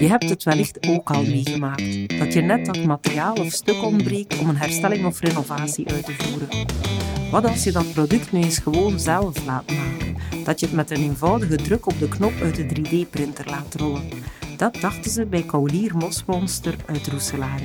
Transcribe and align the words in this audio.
Je 0.00 0.06
hebt 0.08 0.28
het 0.28 0.42
wellicht 0.42 0.88
ook 0.88 1.10
al 1.10 1.22
meegemaakt, 1.22 2.18
dat 2.18 2.32
je 2.32 2.40
net 2.40 2.66
dat 2.66 2.84
materiaal 2.84 3.34
of 3.34 3.52
stuk 3.52 3.82
ontbreekt 3.82 4.38
om 4.38 4.48
een 4.48 4.56
herstelling 4.56 5.06
of 5.06 5.20
renovatie 5.20 5.88
uit 5.88 6.04
te 6.04 6.12
voeren. 6.12 6.48
Wat 7.30 7.44
als 7.44 7.64
je 7.64 7.72
dat 7.72 7.92
product 7.92 8.32
nu 8.32 8.42
eens 8.42 8.58
gewoon 8.58 9.00
zelf 9.00 9.44
laat 9.46 9.72
maken? 9.72 10.16
Dat 10.44 10.60
je 10.60 10.66
het 10.66 10.74
met 10.74 10.90
een 10.90 11.02
eenvoudige 11.02 11.56
druk 11.56 11.86
op 11.86 11.98
de 11.98 12.08
knop 12.08 12.32
uit 12.42 12.56
de 12.56 12.66
3D-printer 12.66 13.46
laat 13.46 13.74
rollen. 13.74 14.08
Dat 14.56 14.80
dachten 14.80 15.10
ze 15.10 15.26
bij 15.26 15.42
Kaulier 15.42 15.96
Mosmonster 15.96 16.76
uit 16.86 17.06
Roeselare. 17.06 17.64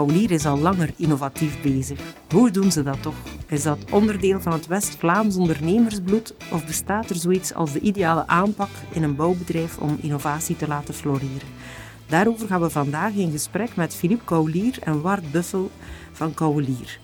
Kaulier 0.00 0.30
is 0.30 0.46
al 0.46 0.58
langer 0.58 0.90
innovatief 0.96 1.62
bezig. 1.62 2.00
Hoe 2.30 2.50
doen 2.50 2.72
ze 2.72 2.82
dat 2.82 3.02
toch? 3.02 3.14
Is 3.46 3.62
dat 3.62 3.78
onderdeel 3.90 4.40
van 4.40 4.52
het 4.52 4.66
West-Vlaams 4.66 5.36
ondernemersbloed 5.36 6.34
of 6.52 6.66
bestaat 6.66 7.10
er 7.10 7.16
zoiets 7.16 7.54
als 7.54 7.72
de 7.72 7.80
ideale 7.80 8.26
aanpak 8.26 8.68
in 8.92 9.02
een 9.02 9.16
bouwbedrijf 9.16 9.78
om 9.78 9.98
innovatie 10.00 10.56
te 10.56 10.68
laten 10.68 10.94
floreren? 10.94 11.48
Daarover 12.06 12.46
gaan 12.46 12.60
we 12.60 12.70
vandaag 12.70 13.12
in 13.14 13.30
gesprek 13.30 13.76
met 13.76 13.94
Philippe 13.94 14.24
Kaulier 14.24 14.78
en 14.82 15.00
Wart 15.00 15.32
Buffel 15.32 15.70
van 16.12 16.34
Kaulier. 16.34 16.98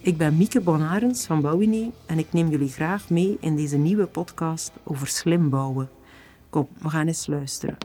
Ik 0.00 0.16
ben 0.16 0.36
Mieke 0.36 0.60
Bonarens 0.60 1.26
van 1.26 1.40
Bouwinie 1.40 1.92
en 2.06 2.18
ik 2.18 2.32
neem 2.32 2.48
jullie 2.48 2.70
graag 2.70 3.10
mee 3.10 3.36
in 3.40 3.56
deze 3.56 3.76
nieuwe 3.76 4.06
podcast 4.06 4.72
over 4.84 5.06
slim 5.06 5.50
bouwen. 5.50 5.90
Kom, 6.50 6.68
we 6.78 6.88
gaan 6.88 7.06
eens 7.06 7.26
luisteren. 7.26 7.76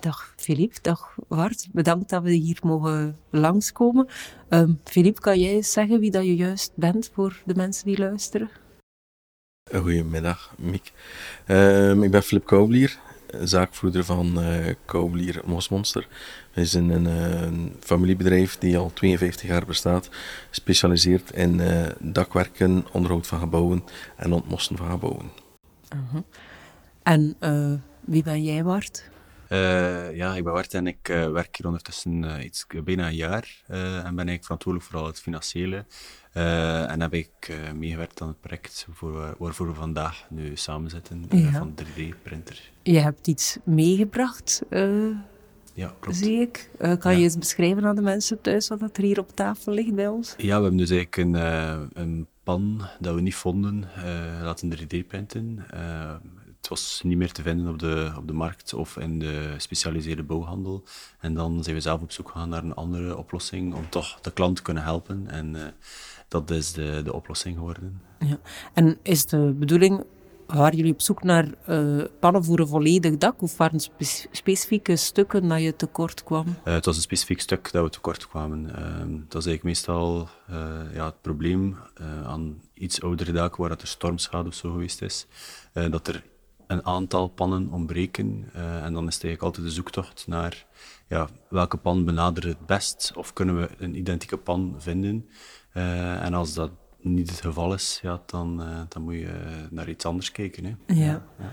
Dag 0.00 0.31
Philippe, 0.42 0.78
dag 0.82 1.14
Wart. 1.28 1.68
Bedankt 1.72 2.10
dat 2.10 2.22
we 2.22 2.30
hier 2.30 2.58
mogen 2.62 3.16
langskomen. 3.30 4.08
Um, 4.48 4.80
Philippe, 4.84 5.20
kan 5.20 5.40
jij 5.40 5.52
eens 5.52 5.72
zeggen 5.72 6.00
wie 6.00 6.10
dat 6.10 6.24
je 6.24 6.36
juist 6.36 6.72
bent 6.74 7.10
voor 7.12 7.42
de 7.44 7.54
mensen 7.54 7.86
die 7.86 7.98
luisteren? 7.98 8.50
Goedemiddag, 9.74 10.54
Miek. 10.58 10.92
Um, 11.46 12.02
ik 12.02 12.10
ben 12.10 12.22
Philippe 12.22 12.48
Koublier, 12.48 12.98
zaakvoerder 13.42 14.04
van 14.04 14.38
uh, 14.38 14.74
Koublier 14.84 15.40
Mosmonster. 15.44 16.08
We 16.52 16.66
zijn 16.66 16.90
een, 16.90 17.06
uh, 17.06 17.70
familiebedrijf 17.80 18.58
die 18.58 18.78
al 18.78 18.92
52 18.92 19.48
jaar 19.48 19.66
bestaat, 19.66 20.08
specialiseert 20.50 21.30
in 21.32 21.58
uh, 21.58 21.86
dakwerken, 21.98 22.86
onderhoud 22.92 23.26
van 23.26 23.38
gebouwen 23.38 23.84
en 24.16 24.32
ontmosten 24.32 24.76
van 24.76 24.90
gebouwen. 24.90 25.30
-huh. 25.88 26.22
En 27.02 27.36
wie 28.00 28.22
ben 28.22 28.42
jij, 28.42 28.64
Wart? 28.64 29.10
Uh, 29.52 30.16
ja, 30.16 30.34
ik 30.34 30.44
ben 30.44 30.52
Wart 30.52 30.74
en 30.74 30.86
ik 30.86 31.08
uh, 31.08 31.30
werk 31.30 31.56
hier 31.56 31.66
ondertussen 31.66 32.22
uh, 32.22 32.44
iets, 32.44 32.66
bijna 32.84 33.06
een 33.06 33.14
jaar 33.14 33.62
en 33.66 33.76
ben 34.02 34.02
eigenlijk 34.02 34.44
verantwoordelijk 34.44 34.90
voor 34.90 35.00
al 35.00 35.06
het 35.06 35.20
financiële. 35.20 35.84
en 36.32 37.00
heb 37.00 37.14
ik 37.14 37.52
meegewerkt 37.74 38.20
aan 38.20 38.28
het 38.28 38.40
project 38.40 38.86
voor, 38.90 39.34
waarvoor 39.38 39.66
we 39.66 39.74
vandaag 39.74 40.26
nu 40.30 40.56
samen 40.56 40.90
zitten, 40.90 41.24
ja. 41.30 41.50
van 41.50 41.74
3D-printer. 41.82 42.70
Je 42.82 42.98
hebt 42.98 43.26
iets 43.26 43.58
meegebracht, 43.64 44.62
ja, 45.74 45.94
klopt. 46.00 46.16
zie 46.16 46.40
ik. 46.40 46.70
kan 46.78 47.12
ja. 47.12 47.18
je 47.18 47.22
eens 47.22 47.38
beschrijven 47.38 47.84
aan 47.84 47.96
de 47.96 48.02
mensen 48.02 48.40
thuis 48.40 48.68
wat 48.68 48.96
er 48.96 49.02
hier 49.02 49.18
op 49.18 49.36
tafel 49.36 49.72
ligt 49.72 49.94
bij 49.94 50.08
ons? 50.08 50.34
Ja, 50.36 50.56
we 50.56 50.62
hebben 50.62 50.76
dus 50.76 50.90
eigenlijk 50.90 51.16
een, 51.16 51.34
een 52.02 52.26
pan 52.42 52.88
dat 53.00 53.14
we 53.14 53.20
niet 53.20 53.34
vonden 53.34 53.84
laten 54.42 54.78
3D-printen 54.78 55.66
het 56.62 56.70
was 56.70 57.00
niet 57.04 57.16
meer 57.16 57.32
te 57.32 57.42
vinden 57.42 57.68
op 57.68 57.78
de, 57.78 58.12
op 58.16 58.26
de 58.26 58.32
markt 58.32 58.74
of 58.74 58.96
in 58.96 59.18
de 59.18 59.50
gespecialiseerde 59.54 60.22
bouwhandel. 60.22 60.82
En 61.20 61.34
dan 61.34 61.62
zijn 61.62 61.76
we 61.76 61.82
zelf 61.82 62.00
op 62.00 62.12
zoek 62.12 62.28
gegaan 62.28 62.48
naar 62.48 62.64
een 62.64 62.74
andere 62.74 63.16
oplossing 63.16 63.74
om 63.74 63.88
toch 63.90 64.20
de 64.20 64.32
klant 64.32 64.56
te 64.56 64.62
kunnen 64.62 64.82
helpen. 64.82 65.28
En 65.28 65.54
uh, 65.54 65.62
dat 66.28 66.50
is 66.50 66.72
de, 66.72 67.00
de 67.04 67.12
oplossing 67.12 67.56
geworden. 67.56 68.00
Ja. 68.18 68.38
En 68.72 68.98
is 69.02 69.26
de 69.26 69.54
bedoeling, 69.58 70.04
waren 70.46 70.76
jullie 70.76 70.92
op 70.92 71.00
zoek 71.00 71.22
naar 71.22 71.48
uh, 71.68 72.04
pannen 72.20 72.44
voor 72.44 72.58
een 72.58 72.66
volledig 72.66 73.16
dak 73.18 73.42
of 73.42 73.56
waren 73.56 73.80
spe 73.80 74.04
specifieke 74.30 74.96
stukken 74.96 75.48
dat 75.48 75.62
je 75.62 75.76
tekort 75.76 76.24
kwam? 76.24 76.46
Uh, 76.46 76.74
het 76.74 76.84
was 76.84 76.96
een 76.96 77.02
specifiek 77.02 77.40
stuk 77.40 77.72
dat 77.72 77.84
we 77.84 77.90
tekort 77.90 78.28
kwamen. 78.28 78.62
dat 79.28 79.40
is 79.40 79.46
eigenlijk 79.46 79.62
meestal 79.62 80.28
ja, 80.92 81.04
het 81.04 81.20
probleem 81.20 81.76
aan 82.24 82.60
iets 82.74 83.02
oudere 83.02 83.32
daken 83.32 83.62
waar 83.62 83.70
er 83.70 83.86
stormschade 83.86 84.48
of 84.48 84.54
zo 84.54 84.70
geweest 84.70 85.02
is. 85.02 85.26
dat 85.72 86.08
er 86.08 86.30
een 86.72 86.86
aantal 86.86 87.28
pannen 87.28 87.68
ontbreken. 87.70 88.50
Uh, 88.56 88.84
en 88.84 88.92
dan 88.92 89.06
is 89.06 89.14
het 89.14 89.24
eigenlijk 89.24 89.42
altijd 89.42 89.66
de 89.66 89.72
zoektocht 89.72 90.24
naar 90.26 90.66
ja, 91.08 91.28
welke 91.48 91.76
pan 91.76 92.04
benadert 92.04 92.46
het 92.46 92.66
best, 92.66 93.12
of 93.16 93.32
kunnen 93.32 93.60
we 93.60 93.68
een 93.78 93.96
identieke 93.96 94.36
pan 94.36 94.74
vinden. 94.78 95.28
Uh, 95.74 96.24
en 96.24 96.34
als 96.34 96.54
dat 96.54 96.70
niet 97.00 97.30
het 97.30 97.40
geval 97.40 97.74
is, 97.74 97.98
ja, 98.02 98.22
dan, 98.26 98.60
uh, 98.60 98.80
dan 98.88 99.02
moet 99.02 99.14
je 99.14 99.66
naar 99.70 99.88
iets 99.88 100.04
anders 100.04 100.32
kijken. 100.32 100.64
Hè. 100.64 100.94
Ja. 100.94 101.22
ja. 101.38 101.52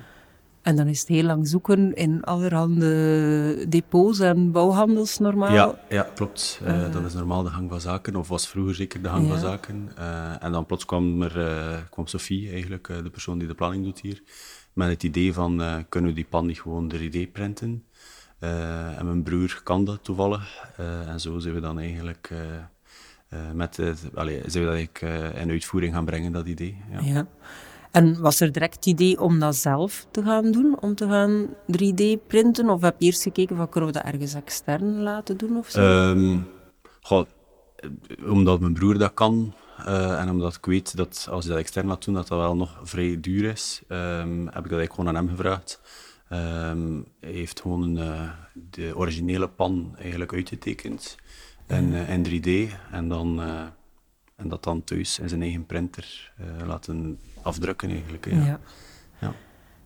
En 0.61 0.75
dan 0.75 0.87
is 0.87 0.99
het 0.99 1.07
heel 1.07 1.23
lang 1.23 1.47
zoeken 1.47 1.93
in 1.93 2.23
allerhande 2.23 3.65
depots 3.69 4.19
en 4.19 4.51
bouwhandels 4.51 5.17
normaal? 5.17 5.53
Ja, 5.53 5.79
ja 5.89 6.03
klopt. 6.15 6.61
Uh, 6.63 6.91
dat 6.91 7.05
is 7.05 7.13
normaal 7.13 7.43
de 7.43 7.49
gang 7.49 7.69
van 7.69 7.81
zaken, 7.81 8.15
of 8.15 8.27
was 8.27 8.47
vroeger 8.47 8.75
zeker 8.75 9.01
de 9.01 9.09
gang 9.09 9.23
ja. 9.23 9.29
van 9.29 9.39
zaken. 9.39 9.89
En 10.39 10.51
dan 10.51 10.65
plots 10.65 10.85
kwam, 10.85 11.21
er, 11.21 11.87
kwam 11.89 12.07
Sophie, 12.07 12.51
eigenlijk 12.51 12.87
de 12.87 13.09
persoon 13.09 13.37
die 13.37 13.47
de 13.47 13.53
planning 13.53 13.83
doet 13.83 13.99
hier, 13.99 14.23
met 14.73 14.89
het 14.89 15.03
idee 15.03 15.33
van, 15.33 15.61
uh, 15.61 15.75
kunnen 15.89 16.09
we 16.09 16.15
die 16.15 16.27
pan 16.29 16.45
niet 16.45 16.61
gewoon 16.61 16.93
3D 16.95 17.31
printen? 17.31 17.83
Uh, 18.39 18.99
en 18.99 19.05
mijn 19.05 19.23
broer 19.23 19.61
kan 19.63 19.85
dat 19.85 20.03
toevallig. 20.03 20.69
Uh, 20.79 21.07
en 21.07 21.19
zo 21.19 21.39
zijn 21.39 21.53
we 21.53 21.59
dan 21.59 21.79
eigenlijk 21.79 22.33
met 23.53 23.75
zijn 23.75 23.95
we 24.05 24.65
dat 24.65 24.73
eigenlijk, 24.73 25.01
in 25.35 25.49
uitvoering 25.49 25.93
gaan 25.93 26.05
brengen, 26.05 26.31
dat 26.31 26.47
idee. 26.47 26.77
Ja. 26.91 26.99
ja. 26.99 27.27
En 27.91 28.21
was 28.21 28.39
er 28.39 28.51
direct 28.51 28.75
het 28.75 28.85
idee 28.85 29.21
om 29.21 29.39
dat 29.39 29.55
zelf 29.55 30.07
te 30.11 30.23
gaan 30.23 30.51
doen, 30.51 30.77
om 30.79 30.95
te 30.95 31.07
gaan 31.07 31.47
3D 31.47 32.27
printen? 32.27 32.69
Of 32.69 32.81
heb 32.81 32.95
je 32.99 33.05
eerst 33.05 33.23
gekeken 33.23 33.55
van 33.55 33.69
kunnen 33.69 33.89
we 33.89 33.95
dat 33.95 34.13
ergens 34.13 34.33
extern 34.33 35.01
laten 35.01 35.37
doen 35.37 35.57
of 35.57 35.69
zo? 35.69 36.09
Um, 36.09 36.47
goh, 37.01 37.25
omdat 38.25 38.59
mijn 38.59 38.73
broer 38.73 38.97
dat 38.97 39.13
kan, 39.13 39.53
uh, 39.87 40.21
en 40.21 40.29
omdat 40.29 40.55
ik 40.55 40.65
weet 40.65 40.95
dat 40.95 41.27
als 41.29 41.43
je 41.43 41.49
dat 41.49 41.59
extern 41.59 41.87
laat 41.87 42.05
doen, 42.05 42.13
dat 42.13 42.27
dat 42.27 42.39
wel 42.39 42.55
nog 42.55 42.79
vrij 42.83 43.19
duur 43.19 43.51
is, 43.51 43.81
um, 43.87 44.45
heb 44.45 44.47
ik 44.47 44.53
dat 44.53 44.79
eigenlijk 44.79 44.93
gewoon 44.93 45.07
aan 45.07 45.15
hem 45.15 45.29
gevraagd. 45.29 45.81
Um, 46.31 47.05
hij 47.19 47.31
heeft 47.31 47.61
gewoon 47.61 47.81
een, 47.81 47.97
uh, 47.97 48.29
de 48.69 48.91
originele 48.95 49.47
pan 49.47 49.95
eigenlijk 49.97 50.33
uitgetekend 50.33 51.17
in, 51.67 51.91
uh, 51.91 52.09
in 52.09 52.23
3D 52.23 52.73
en, 52.91 53.07
dan, 53.07 53.41
en 54.35 54.49
dat 54.49 54.63
dan 54.63 54.83
thuis 54.83 55.19
in 55.19 55.29
zijn 55.29 55.41
eigen 55.41 55.65
printer 55.65 56.33
laten 56.65 57.19
afdrukken 57.41 57.89
eigenlijk. 57.89 58.25
Ja. 58.25 58.45
ja. 58.45 58.59
ja. 59.19 59.33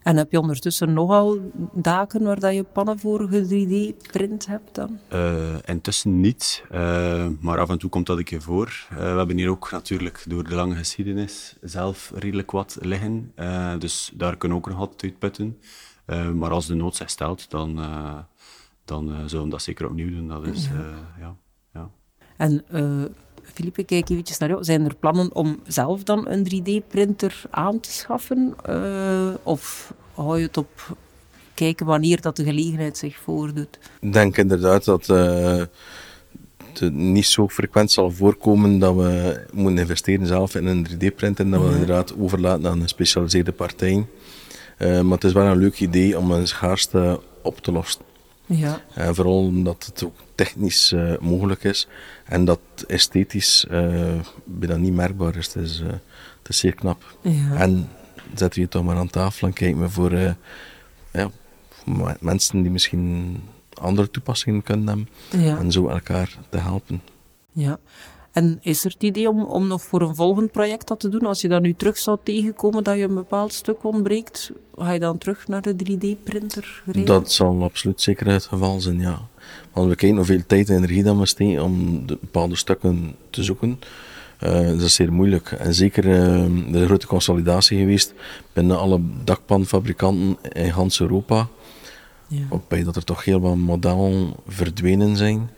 En 0.04 0.18
heb 0.18 0.32
je 0.32 0.40
ondertussen 0.40 0.94
nogal 0.94 1.52
daken 1.74 2.24
waar 2.24 2.40
dat 2.40 2.54
je 2.54 2.64
pannen 2.64 3.00
voor 3.00 3.30
3D-print 3.32 4.46
hebt 4.46 4.76
dan? 4.76 5.00
Uh, 5.14 5.56
intussen 5.66 6.20
niet, 6.20 6.64
uh, 6.72 7.28
maar 7.40 7.60
af 7.60 7.70
en 7.70 7.78
toe 7.78 7.90
komt 7.90 8.06
dat 8.06 8.18
een 8.18 8.24
keer 8.24 8.42
voor. 8.42 8.88
Uh, 8.92 8.98
we 8.98 9.04
hebben 9.04 9.38
hier 9.38 9.50
ook 9.50 9.72
natuurlijk 9.72 10.24
door 10.28 10.44
de 10.44 10.56
lange 10.56 10.76
geschiedenis 10.76 11.56
zelf 11.62 12.12
redelijk 12.16 12.52
wat 12.52 12.78
liggen, 12.82 13.34
dus 13.80 14.12
daar 14.14 14.38
kunnen 14.38 14.58
we 14.58 14.64
ook 14.64 14.70
nog 14.70 14.80
altijd 14.80 15.04
uitputten. 15.04 15.58
maar 16.34 16.52
als 16.52 16.66
de 16.66 16.76
nood 16.76 16.96
zich 16.96 17.10
stelt, 17.10 17.50
dan, 17.50 17.76
dan 18.86 19.30
zullen 19.30 19.46
we 19.46 19.52
dat 19.52 19.62
zeker 19.62 19.86
opnieuw 19.86 20.10
doen. 20.10 20.28
Dat 20.28 20.48
is, 20.48 20.68
ja. 20.68 20.86
ja, 21.20 21.36
ja. 21.74 21.90
En 22.38 22.64
Philippe, 23.54 23.84
kijk 23.84 24.10
eventjes 24.10 24.38
naar 24.38 24.50
jou. 24.50 24.64
Zijn 24.64 24.86
er 24.86 24.96
plannen 24.96 25.36
om 25.36 25.60
zelf 25.68 26.04
dan 26.04 26.28
een 26.28 26.48
3D-printer 26.54 27.42
aan 27.50 27.80
te 27.80 27.92
schaffen? 27.92 28.56
Uh, 28.70 29.34
of 29.44 29.94
hou 30.14 30.38
je 30.38 30.46
het 30.46 30.58
op 30.58 30.98
kijken 31.54 31.86
wanneer 31.86 32.22
dat 32.22 32.36
de 32.36 32.44
gelegenheid 32.44 32.98
zich 32.98 33.18
voordoet? 33.18 33.80
Ik 34.00 34.14
denk 34.14 34.38
inderdaad 34.38 34.86
dat 34.86 35.10
uh, 35.10 35.62
het 36.80 36.94
niet 36.94 37.26
zo 37.26 37.48
frequent 37.48 37.92
zal 37.92 38.12
voorkomen 38.12 38.80
dat 38.80 38.96
we 38.96 39.46
moeten 39.54 39.80
investeren 39.80 40.28
zelf 40.28 40.56
in 40.56 40.66
een 40.66 40.88
3D-printer. 40.88 41.50
Dat 41.50 41.62
we 41.62 41.68
ja. 41.68 41.72
inderdaad 41.72 42.18
overlaten 42.20 42.68
aan 42.68 42.76
een 42.76 42.82
gespecialiseerde 42.82 43.52
partij. 43.52 44.06
Uh, 44.80 45.02
maar 45.02 45.14
het 45.14 45.24
is 45.24 45.34
wel 45.34 45.46
een 45.46 45.58
leuk 45.58 45.80
idee 45.80 46.18
om 46.18 46.32
een 46.32 46.48
schaarste 46.48 47.20
op 47.42 47.60
te 47.60 47.72
lossen. 47.72 48.02
Ja. 48.46 48.82
En 48.94 49.16
vooral 49.16 49.46
omdat 49.46 49.86
het 49.86 50.04
ook 50.04 50.16
technisch 50.36 50.92
uh, 50.92 51.18
mogelijk 51.20 51.64
is 51.64 51.88
en 52.26 52.46
dat 52.46 52.60
esthetisch 52.88 53.66
uh, 53.72 54.14
bijna 54.44 54.76
niet 54.76 54.94
merkbaar 54.94 55.36
is. 55.36 55.54
Het 55.54 55.64
is, 55.64 55.80
uh, 55.80 55.88
het 55.88 56.50
is 56.50 56.58
zeer 56.58 56.76
knap. 56.76 57.18
Ja. 57.22 57.56
En 57.56 57.90
we 58.36 58.44
het 58.44 58.72
toch 58.72 58.84
maar 58.84 58.98
aan 58.98 59.10
tafel 59.10 59.48
en 59.48 59.54
kijken 59.54 59.82
we 59.82 59.90
voor, 59.90 60.12
ja, 61.12 61.30
voor 61.86 62.18
mensen 62.20 62.62
die 62.62 62.72
misschien 62.72 63.38
andere 63.74 64.10
toepassingen 64.10 64.64
kunnen 64.64 64.88
hebben 64.88 65.10
ja. 65.30 65.58
en 65.58 65.72
zo 65.72 65.88
elkaar 65.88 66.38
te 66.50 66.58
helpen. 66.58 67.02
Ja. 67.52 67.80
En 68.34 68.60
is 68.62 68.86
er 68.86 68.92
het 68.92 69.04
idee 69.04 69.30
om, 69.30 69.44
om 69.44 69.68
nog 69.68 69.82
voor 69.82 70.02
een 70.02 70.16
volgend 70.16 70.52
project 70.52 70.88
dat 70.88 71.00
te 71.00 71.10
doen? 71.10 71.26
Als 71.26 71.42
je 71.42 71.48
dan 71.48 71.62
nu 71.62 71.74
terug 71.74 71.98
zou 71.98 72.18
tegenkomen 72.24 72.84
dat 72.84 72.98
je 72.98 73.04
een 73.04 73.14
bepaald 73.14 73.54
stuk 73.54 73.84
ontbreekt, 73.84 74.52
ga 74.76 74.92
je 74.92 75.00
dan 75.00 75.18
terug 75.18 75.48
naar 75.48 75.62
de 75.62 75.74
3D-printer 75.74 76.82
rijden? 76.86 77.06
Dat 77.06 77.32
zal 77.32 77.64
absoluut 77.64 78.02
zeker 78.02 78.28
het 78.28 78.46
geval 78.46 78.82
zijn, 78.82 79.00
ja. 79.00 79.28
Want 79.74 79.90
we 79.90 79.96
kijken 79.96 80.18
hoeveel 80.18 80.42
tijd 80.48 80.70
en 80.70 80.76
energie 80.76 81.04
dat 81.04 81.18
we 81.18 81.26
steken 81.26 81.64
om 81.64 82.06
de 82.08 82.18
bepaalde 82.22 82.56
stukken 82.56 83.16
te 83.30 83.44
zoeken. 83.44 83.80
Uh, 84.44 84.68
dat 84.68 84.82
is 84.82 84.96
zeer 84.96 85.14
moeilijk. 85.14 85.52
En 85.52 85.74
zeker 85.74 86.06
uh, 86.06 86.72
de 86.72 86.86
grote 86.86 87.08
consolidatie 87.08 87.80
geweest 87.80 88.14
binnen 88.54 88.80
alle 88.80 89.02
dakpanfabrikanten 89.24 90.38
in 90.52 90.74
ganz 90.74 91.00
Europa. 91.00 91.48
Ja. 92.28 92.46
Waarbij 92.50 92.84
dat 92.84 92.96
er 92.96 93.04
toch 93.04 93.24
heel 93.24 93.40
wat 93.40 93.56
modellen 93.56 94.34
verdwenen 94.48 95.18
zijn. 95.18 95.50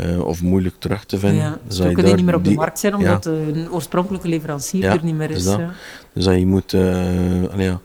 Uh, 0.00 0.26
of 0.26 0.42
moeilijk 0.42 0.74
terug 0.78 1.04
te 1.04 1.18
vinden. 1.18 1.42
Ja, 1.42 1.58
dus 1.66 1.78
kunnen 1.78 2.04
die 2.04 2.14
niet 2.14 2.24
meer 2.24 2.34
op 2.34 2.44
de 2.44 2.54
markt 2.54 2.78
zijn, 2.78 2.94
omdat 2.94 3.24
ja. 3.24 3.30
een 3.30 3.70
oorspronkelijke 3.70 4.28
leverancier 4.28 4.84
er 4.84 5.04
niet 5.04 5.14
meer 5.14 5.30
is. 5.30 5.44
Dus, 5.44 5.44
dat, 5.44 5.60
dus 6.12 6.24
dat 6.24 6.38
je 6.38 6.46
moet 6.46 6.70
ja, 7.56 7.80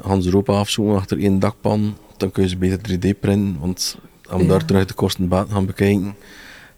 Hans 0.00 0.24
Europa 0.24 0.52
afzoeken 0.52 0.96
achter 0.96 1.18
één 1.18 1.38
dakpan, 1.38 1.96
dan 2.16 2.30
kun 2.30 2.42
je 2.42 2.48
ze 2.48 2.56
beter 2.56 2.78
3D 2.78 3.18
printen, 3.20 3.56
want 3.60 3.96
om 4.30 4.48
daar 4.48 4.64
terug 4.64 4.84
de 4.86 4.94
kosten 4.94 5.28
baat 5.28 5.50
gaan 5.50 5.66
bekijken, 5.66 6.14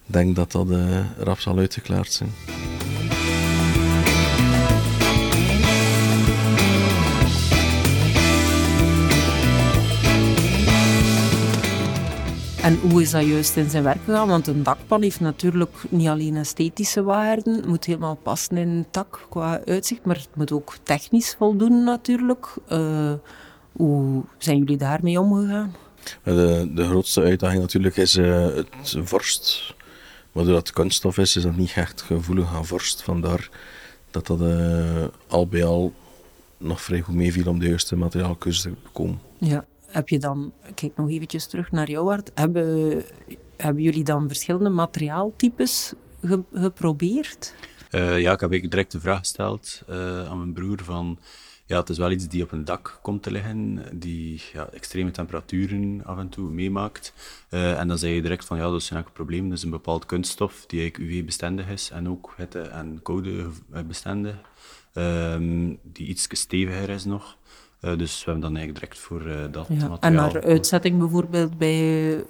denk 0.06 0.36
dat 0.36 0.52
dat 0.52 0.70
uh, 0.70 0.98
rap 1.18 1.38
zal 1.38 1.58
uitgeklaard 1.58 2.12
zijn. 2.12 2.30
En 12.66 12.78
hoe 12.90 13.02
is 13.02 13.10
dat 13.10 13.26
juist 13.26 13.56
in 13.56 13.70
zijn 13.70 13.82
werk 13.82 14.04
gegaan? 14.04 14.28
Want 14.28 14.46
een 14.46 14.62
dakpan 14.62 15.02
heeft 15.02 15.20
natuurlijk 15.20 15.76
niet 15.88 16.08
alleen 16.08 16.36
esthetische 16.36 17.02
waarden, 17.02 17.54
het 17.54 17.66
moet 17.66 17.84
helemaal 17.84 18.18
passen 18.22 18.56
in 18.56 18.68
een 18.68 18.86
tak 18.90 19.26
qua 19.28 19.60
uitzicht, 19.64 20.04
maar 20.04 20.16
het 20.16 20.28
moet 20.34 20.52
ook 20.52 20.76
technisch 20.82 21.34
voldoen 21.38 21.84
natuurlijk. 21.84 22.46
Uh, 22.72 23.12
hoe 23.72 24.22
zijn 24.38 24.58
jullie 24.58 24.76
daarmee 24.76 25.20
omgegaan? 25.20 25.74
De, 26.22 26.70
de 26.74 26.84
grootste 26.84 27.22
uitdaging 27.22 27.60
natuurlijk 27.60 27.96
is 27.96 28.16
uh, 28.16 28.46
het 28.54 28.96
vorst. 29.02 29.74
Maar 30.32 30.44
doordat 30.44 30.66
het 30.66 30.76
kunststof 30.76 31.18
is, 31.18 31.36
is 31.36 31.42
dat 31.42 31.56
niet 31.56 31.72
echt 31.74 32.02
gevoelig 32.02 32.54
aan 32.54 32.66
vorst. 32.66 33.02
Vandaar 33.02 33.48
dat 34.10 34.26
dat 34.26 34.40
uh, 34.40 35.04
al 35.28 35.46
bij 35.46 35.64
al 35.64 35.92
nog 36.58 36.80
vrij 36.80 37.00
goed 37.00 37.14
meeviel 37.14 37.46
om 37.46 37.58
de 37.58 37.68
juiste 37.68 37.96
materiaalkeuze 37.96 38.62
te 38.62 38.70
komen. 38.92 39.18
Ja, 39.38 39.64
heb 39.96 40.08
je 40.08 40.18
dan, 40.18 40.52
kijk 40.74 40.96
nog 40.96 41.10
eventjes 41.10 41.46
terug 41.46 41.72
naar 41.72 41.90
jouw 41.90 42.18
hebben, 42.34 43.02
hebben 43.56 43.82
jullie 43.82 44.04
dan 44.04 44.28
verschillende 44.28 44.70
materiaaltypes 44.70 45.92
geprobeerd? 46.52 47.54
Uh, 47.90 48.20
ja, 48.20 48.32
ik 48.32 48.40
heb 48.40 48.50
direct 48.50 48.92
de 48.92 49.00
vraag 49.00 49.18
gesteld 49.18 49.82
aan 50.28 50.38
mijn 50.38 50.52
broer 50.52 50.84
van 50.84 51.18
ja, 51.66 51.78
het 51.78 51.88
is 51.88 51.98
wel 51.98 52.10
iets 52.10 52.28
die 52.28 52.42
op 52.42 52.52
een 52.52 52.64
dak 52.64 52.98
komt 53.02 53.22
te 53.22 53.30
liggen, 53.30 53.84
die 53.92 54.42
ja, 54.52 54.68
extreme 54.72 55.10
temperaturen 55.10 56.04
af 56.04 56.18
en 56.18 56.28
toe 56.28 56.50
meemaakt. 56.50 57.12
Uh, 57.50 57.80
en 57.80 57.88
dan 57.88 57.98
zei 57.98 58.14
je 58.14 58.22
direct 58.22 58.44
van, 58.44 58.56
ja, 58.56 58.62
dat 58.62 58.80
is 58.80 58.90
een 58.90 59.12
probleem. 59.12 59.48
Dat 59.48 59.58
is 59.58 59.64
een 59.64 59.70
bepaald 59.70 60.06
kunststof 60.06 60.64
die 60.66 60.80
eigenlijk 60.80 61.10
UV-bestendig 61.10 61.68
is 61.68 61.90
en 61.90 62.08
ook 62.08 62.34
hitte- 62.36 62.60
en 62.60 63.00
koude-bestendig. 63.02 64.34
Um, 64.34 65.02
ehm, 65.02 65.74
die 65.82 66.06
iets 66.06 66.28
steviger 66.30 66.88
is 66.88 67.04
nog. 67.04 67.36
Uh, 67.86 67.98
dus 67.98 68.24
we 68.24 68.30
hebben 68.30 68.40
dan 68.40 68.56
eigenlijk 68.56 68.78
direct 68.78 68.98
voor 68.98 69.22
uh, 69.22 69.44
dat 69.50 69.66
ja. 69.68 69.74
materiaal... 69.74 69.98
En 70.00 70.12
naar 70.12 70.42
uitzetting 70.42 70.98
bijvoorbeeld 70.98 71.58
bij 71.58 72.24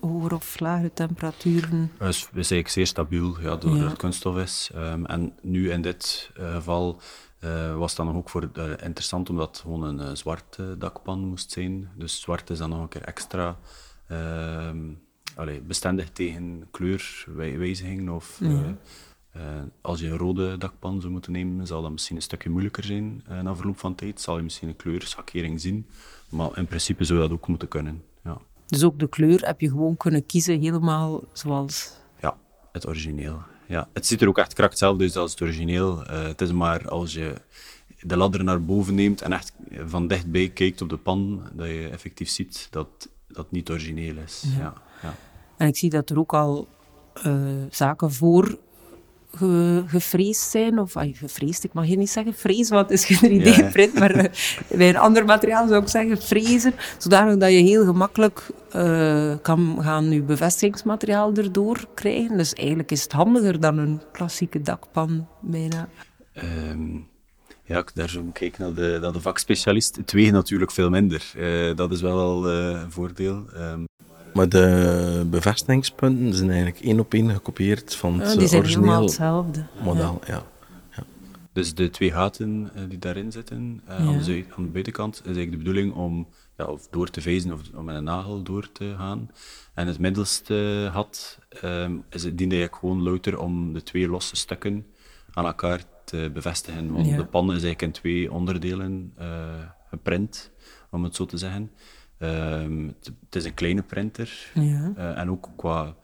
hoger 0.00 0.34
of 0.34 0.60
lagere 0.60 0.90
temperaturen? 0.94 1.92
Dat 1.98 2.08
is, 2.08 2.16
is 2.16 2.32
eigenlijk 2.34 2.68
zeer 2.68 2.86
stabiel, 2.86 3.40
ja, 3.40 3.56
doordat 3.56 3.80
ja. 3.80 3.88
het 3.88 3.96
kunststof 3.96 4.36
is. 4.36 4.70
Um, 4.76 5.06
en 5.06 5.32
nu 5.42 5.70
in 5.70 5.82
dit 5.82 6.30
geval 6.34 7.00
uh, 7.40 7.76
was 7.76 7.94
dan 7.94 8.16
ook 8.16 8.28
voor, 8.30 8.50
uh, 8.58 8.70
interessant 8.82 9.30
omdat 9.30 9.48
het 9.48 9.58
gewoon 9.58 9.82
een 9.82 9.98
uh, 9.98 10.14
zwarte 10.14 10.78
dakpan 10.78 11.20
moest 11.20 11.50
zijn. 11.50 11.90
Dus 11.94 12.20
zwart 12.20 12.50
is 12.50 12.58
dan 12.58 12.68
nog 12.68 12.80
een 12.80 12.88
keer 12.88 13.02
extra 13.02 13.58
ehm, 14.08 14.78
allee, 15.34 15.60
bestendig 15.60 16.10
tegen 16.10 16.68
kleurwijzigingen. 16.70 18.08
Of 18.08 18.40
als 19.80 20.00
je 20.00 20.06
een 20.06 20.16
rode 20.16 20.58
dakpan 20.58 21.00
zou 21.00 21.12
moeten 21.12 21.32
nemen, 21.32 21.66
zal 21.66 21.82
dat 21.82 21.90
misschien 21.90 22.16
een 22.16 22.22
stukje 22.22 22.50
moeilijker 22.50 22.84
zijn 22.84 23.22
na 23.42 23.56
verloop 23.56 23.78
van 23.78 23.94
tijd. 23.94 24.20
Zal 24.20 24.36
je 24.36 24.42
misschien 24.42 24.68
een 24.68 24.76
kleurschakering 24.76 25.60
zien. 25.60 25.86
Maar 26.28 26.58
in 26.58 26.66
principe 26.66 27.04
zou 27.04 27.18
dat 27.18 27.30
ook 27.30 27.48
moeten 27.48 27.68
kunnen. 27.68 28.02
Ja. 28.24 28.38
Dus 28.66 28.84
ook 28.84 28.98
de 28.98 29.08
kleur 29.08 29.46
heb 29.46 29.60
je 29.60 29.68
gewoon 29.68 29.96
kunnen 29.96 30.26
kiezen 30.26 30.60
helemaal 30.60 31.22
zoals... 31.32 31.92
Ja, 32.20 32.36
het 32.72 32.86
origineel 32.86 33.42
ja. 33.68 33.88
Het 33.92 34.06
ziet 34.06 34.20
er 34.20 34.28
ook 34.28 34.38
echt 34.38 34.52
krak 34.52 34.70
hetzelfde 34.70 35.04
uit 35.04 35.16
als 35.16 35.30
het 35.30 35.40
origineel. 35.40 36.10
Uh, 36.10 36.22
het 36.22 36.40
is 36.40 36.52
maar 36.52 36.88
als 36.88 37.12
je 37.12 37.34
de 38.00 38.16
ladder 38.16 38.44
naar 38.44 38.64
boven 38.64 38.94
neemt 38.94 39.22
en 39.22 39.32
echt 39.32 39.52
van 39.84 40.06
dichtbij 40.06 40.48
kijkt 40.48 40.80
op 40.80 40.88
de 40.88 40.96
pan, 40.96 41.42
dat 41.52 41.66
je 41.66 41.88
effectief 41.88 42.28
ziet 42.28 42.68
dat 42.70 42.88
dat 43.28 43.50
niet 43.50 43.70
origineel 43.70 44.16
is. 44.24 44.44
Ja. 44.58 44.72
ja, 45.02 45.14
En 45.56 45.68
ik 45.68 45.76
zie 45.76 45.90
dat 45.90 46.10
er 46.10 46.18
ook 46.18 46.34
al 46.34 46.68
uh, 47.26 47.36
zaken 47.70 48.12
voor 48.12 48.58
ge, 49.30 49.82
gevreesd 49.86 50.50
zijn, 50.50 50.78
of 50.78 50.96
ay, 50.96 51.12
gevreesd, 51.16 51.64
ik 51.64 51.72
mag 51.72 51.84
hier 51.84 51.96
niet 51.96 52.10
zeggen 52.10 52.34
vrees, 52.34 52.68
want 52.68 52.90
het 52.90 52.98
is 52.98 53.18
geen 53.18 53.40
3D-print, 53.40 53.94
maar 53.94 54.16
uh, 54.16 54.24
bij 54.78 54.88
een 54.88 54.96
ander 54.96 55.24
materiaal 55.24 55.68
zou 55.68 55.82
ik 55.82 55.88
zeggen 55.88 56.22
freezer, 56.22 56.72
zodanig 56.98 57.36
dat 57.36 57.50
je 57.50 57.56
heel 57.56 57.84
gemakkelijk 57.84 58.46
uh, 58.76 59.34
kan 59.42 59.78
gaan 59.80 60.10
je 60.10 60.22
bevestigingsmateriaal 60.22 61.34
erdoor 61.34 61.86
krijgen. 61.94 62.36
Dus 62.36 62.52
eigenlijk 62.52 62.90
is 62.90 63.02
het 63.02 63.12
handiger 63.12 63.60
dan 63.60 63.78
een 63.78 64.02
klassieke 64.12 64.60
dakpan 64.60 65.28
bijna. 65.40 65.88
Um. 66.70 67.08
Ja, 67.68 67.84
daar 67.94 68.08
zo 68.08 68.24
kijken 68.32 68.62
naar 68.62 68.74
de, 68.74 68.98
naar 69.00 69.12
de 69.12 69.20
vakspecialist. 69.20 69.96
Het 69.96 70.12
wegen 70.12 70.32
natuurlijk 70.32 70.70
veel 70.70 70.90
minder. 70.90 71.32
Uh, 71.36 71.76
dat 71.76 71.92
is 71.92 72.00
wel 72.00 72.50
uh, 72.50 72.80
een 72.80 72.92
voordeel. 72.92 73.44
Um, 73.56 73.86
maar 74.38 74.48
de 74.48 75.26
bevestigingspunten 75.30 76.34
zijn 76.34 76.50
eigenlijk 76.50 76.80
één 76.84 77.00
op 77.00 77.14
één 77.14 77.30
gekopieerd 77.30 77.94
van 77.94 78.20
het 78.20 78.38
die 78.38 78.48
zijn 78.48 78.62
origineel 78.62 79.02
hetzelfde. 79.02 79.66
model. 79.82 80.20
Ja. 80.26 80.42
ja. 80.96 81.04
Dus 81.52 81.74
de 81.74 81.90
twee 81.90 82.12
gaten 82.12 82.70
uh, 82.76 82.82
die 82.88 82.98
daarin 82.98 83.32
zitten, 83.32 83.82
uh, 83.88 83.94
aan, 83.94 84.22
de, 84.22 84.44
aan, 84.56 84.62
de, 84.64 84.70
buitenkant, 84.70 85.14
is 85.14 85.20
eigenlijk 85.24 85.50
de 85.50 85.56
bedoeling 85.56 85.94
om 85.94 86.28
ja, 86.56 86.64
of 86.64 86.88
door 86.90 87.10
te 87.10 87.20
vijzen 87.20 87.52
of 87.52 87.60
om 87.74 87.84
met 87.84 87.96
een 87.96 88.04
nagel 88.04 88.42
door 88.42 88.72
te 88.72 88.94
gaan. 88.96 89.30
En 89.74 89.86
het 89.86 89.98
middelste 89.98 90.88
gat 90.92 91.38
um, 91.64 92.04
is 92.10 92.22
het, 92.22 92.38
diende 92.38 92.54
eigenlijk 92.54 92.84
gewoon 92.84 93.02
louter 93.02 93.38
om 93.38 93.72
de 93.72 93.82
twee 93.82 94.08
losse 94.08 94.36
stukken 94.36 94.86
aan 95.32 95.46
elkaar 95.46 95.80
te 96.04 96.30
bevestigen. 96.32 96.92
Want 96.92 97.16
de 97.16 97.24
pan 97.24 97.44
is 97.44 97.50
eigenlijk 97.50 97.82
in 97.82 97.92
twee 97.92 98.32
onderdelen 98.32 99.12
uh, 99.20 99.26
geprint, 99.90 100.50
om 100.90 101.04
het 101.04 101.16
zo 101.16 101.24
te 101.24 101.38
zeggen. 101.38 101.70
Um, 102.18 102.94
het, 103.02 103.36
is 103.36 103.44
een 103.44 103.54
kleine 103.54 103.82
printer. 103.82 104.50
Ja. 104.54 104.92
Uh, 104.96 105.18
en 105.18 105.30
ook 105.30 105.48
qua 105.56 105.94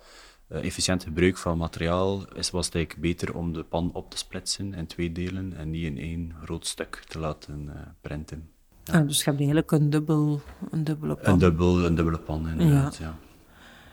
uh, 0.49 0.65
efficiënt 0.65 1.03
gebruik 1.03 1.37
van 1.37 1.59
materiaal 1.59 2.35
is, 2.35 2.51
was 2.51 2.67
het 2.67 2.75
eigenlijk 2.75 3.05
beter 3.07 3.35
om 3.35 3.53
de 3.53 3.63
pan 3.63 3.91
op 3.93 4.11
te 4.11 4.17
splitsen 4.17 4.75
in 4.75 4.87
twee 4.87 5.13
delen 5.13 5.53
en 5.57 5.71
niet 5.71 5.85
in 5.85 5.99
één 5.99 6.35
groot 6.43 6.67
stuk 6.67 7.03
te 7.09 7.19
laten 7.19 7.65
uh, 7.67 7.73
printen. 8.01 8.49
Ja. 8.85 8.99
Ah, 8.99 9.07
dus 9.07 9.19
je 9.19 9.25
hebt 9.25 9.37
eigenlijk 9.37 9.71
een, 9.71 9.91
dubbel, 9.91 10.41
een 10.71 10.85
dubbele 10.85 11.15
pan. 11.15 11.33
Een, 11.33 11.39
dubbel, 11.39 11.85
een 11.85 11.95
dubbele 11.95 12.19
pan, 12.19 12.49
inderdaad, 12.49 12.97
ja. 12.97 13.05
ja. 13.05 13.15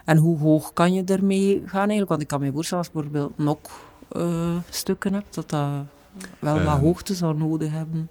En 0.05 0.17
hoe 0.17 0.37
hoog 0.37 0.73
kan 0.73 0.93
je 0.93 1.03
ermee 1.03 1.61
gaan 1.65 1.79
eigenlijk? 1.79 2.09
Want 2.09 2.21
ik 2.21 2.27
kan 2.27 2.41
me 2.41 2.51
voorstellen 2.51 2.83
als 2.83 2.93
bijvoorbeeld 2.93 3.37
nok 3.37 3.69
stukken 4.69 5.13
hebt, 5.13 5.35
dat 5.35 5.49
dat 5.49 5.85
wel 6.39 6.63
wat 6.63 6.73
ehm. 6.73 6.79
hoogte 6.79 7.15
zou 7.15 7.37
nodig 7.37 7.71
hebben. 7.71 8.09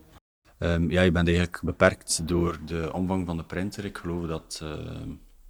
Um, 0.63 0.91
ja, 0.91 1.03
je 1.03 1.13
bent 1.13 1.27
eigenlijk 1.29 1.61
beperkt 1.63 2.29
door 2.29 2.59
de 2.65 2.93
omvang 2.93 3.27
van 3.27 3.37
de 3.37 3.45
printer. 3.45 3.85
Ik 3.85 3.99
geloof 3.99 4.27
dat 4.27 4.61
uh, 4.63 5.01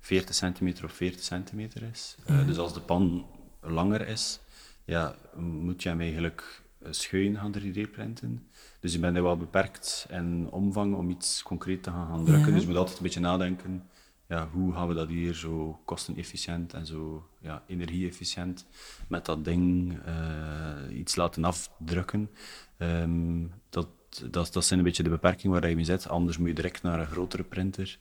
40 0.00 0.34
centimeter 0.34 0.84
of 0.84 0.92
40 0.92 1.22
centimeter 1.22 1.82
is. 1.82 2.16
Uh, 2.30 2.46
Dus 2.46 2.58
als 2.58 2.74
de 2.74 2.80
pan 2.80 3.26
langer 3.60 4.08
is, 4.08 4.40
ja, 4.84 5.14
moet 5.36 5.82
je 5.82 5.88
hem 5.88 6.00
eigenlijk 6.00 6.62
schuin 6.90 7.36
gaan 7.36 7.54
3D-printen. 7.58 8.48
Dus 8.80 8.92
je 8.92 8.98
bent 8.98 9.18
wel 9.18 9.36
beperkt 9.36 10.06
in 10.10 10.48
omvang 10.50 10.94
om 10.94 11.10
iets 11.10 11.42
concreet 11.42 11.82
te 11.82 11.90
gaan, 11.90 12.06
gaan 12.06 12.24
drukken. 12.24 12.48
Ja. 12.48 12.52
Dus 12.52 12.62
je 12.62 12.68
moet 12.68 12.76
altijd 12.76 12.96
een 12.96 13.02
beetje 13.02 13.20
nadenken, 13.20 13.82
ja, 14.28 14.48
hoe 14.52 14.72
gaan 14.72 14.88
we 14.88 14.94
dat 14.94 15.08
hier 15.08 15.34
zo 15.34 15.80
kostenefficiënt 15.84 16.72
en 16.72 16.86
zo 16.86 17.28
ja, 17.40 17.62
energie-efficiënt 17.66 18.66
met 19.08 19.24
dat 19.24 19.44
ding 19.44 19.98
uh, 20.06 20.98
iets 20.98 21.16
laten 21.16 21.44
afdrukken. 21.44 22.30
Um, 22.78 23.52
dat 23.68 23.88
dat, 24.30 24.52
dat 24.52 24.64
zijn 24.64 24.78
een 24.78 24.84
beetje 24.84 25.02
de 25.02 25.10
beperkingen 25.10 25.60
waar 25.60 25.68
je 25.68 25.76
mee 25.76 25.84
zit. 25.84 26.08
Anders 26.08 26.38
moet 26.38 26.48
je 26.48 26.54
direct 26.54 26.82
naar 26.82 27.00
een 27.00 27.06
grotere 27.06 27.42
printer, 27.42 27.98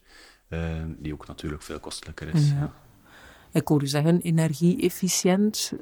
uh, 0.50 0.84
die 0.98 1.14
ook 1.14 1.28
natuurlijk 1.28 1.62
veel 1.62 1.80
kostelijker 1.80 2.34
is. 2.34 2.50
Ja. 2.50 2.74
Ik 3.52 3.68
hoor 3.68 3.82
u 3.82 3.88
zeggen, 3.88 4.22
energie-efficiënt. 4.22 5.74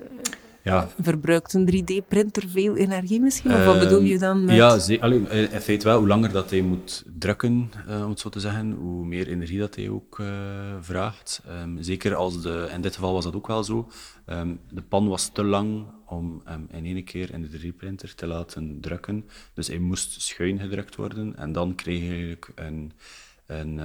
Ja. 0.67 0.89
Verbruikt 1.01 1.53
een 1.53 1.69
3D-printer 1.71 2.43
veel 2.47 2.75
energie 2.75 3.21
misschien? 3.21 3.53
Of 3.53 3.65
wat 3.65 3.79
bedoel 3.79 4.01
je 4.01 4.17
dan 4.17 4.45
met... 4.45 4.55
Ja, 4.55 4.97
Allee, 4.99 5.19
in 5.29 5.61
feite 5.61 5.85
wel. 5.85 5.97
Hoe 5.97 6.07
langer 6.07 6.31
dat 6.31 6.49
hij 6.49 6.61
moet 6.61 7.03
drukken, 7.17 7.71
uh, 7.87 8.03
om 8.03 8.09
het 8.09 8.19
zo 8.19 8.29
te 8.29 8.39
zeggen, 8.39 8.71
hoe 8.71 9.05
meer 9.05 9.27
energie 9.27 9.59
dat 9.59 9.75
hij 9.75 9.89
ook 9.89 10.19
uh, 10.19 10.27
vraagt. 10.81 11.41
Um, 11.63 11.77
zeker 11.83 12.15
als 12.15 12.41
de... 12.41 12.69
In 12.73 12.81
dit 12.81 12.95
geval 12.95 13.13
was 13.13 13.23
dat 13.23 13.35
ook 13.35 13.47
wel 13.47 13.63
zo. 13.63 13.87
Um, 14.25 14.59
de 14.69 14.81
pan 14.81 15.07
was 15.07 15.29
te 15.33 15.43
lang 15.43 15.85
om 16.05 16.41
hem 16.45 16.67
in 16.71 16.85
één 16.85 17.03
keer 17.03 17.33
in 17.33 17.41
de 17.41 17.59
3D-printer 17.59 18.15
te 18.15 18.27
laten 18.27 18.77
drukken. 18.81 19.25
Dus 19.53 19.67
hij 19.67 19.77
moest 19.77 20.21
schuin 20.21 20.59
gedrukt 20.59 20.95
worden. 20.95 21.35
En 21.37 21.51
dan 21.51 21.75
kreeg 21.75 21.99
je 21.99 22.09
eigenlijk 22.09 22.51
een 22.55 22.91
een, 23.47 23.75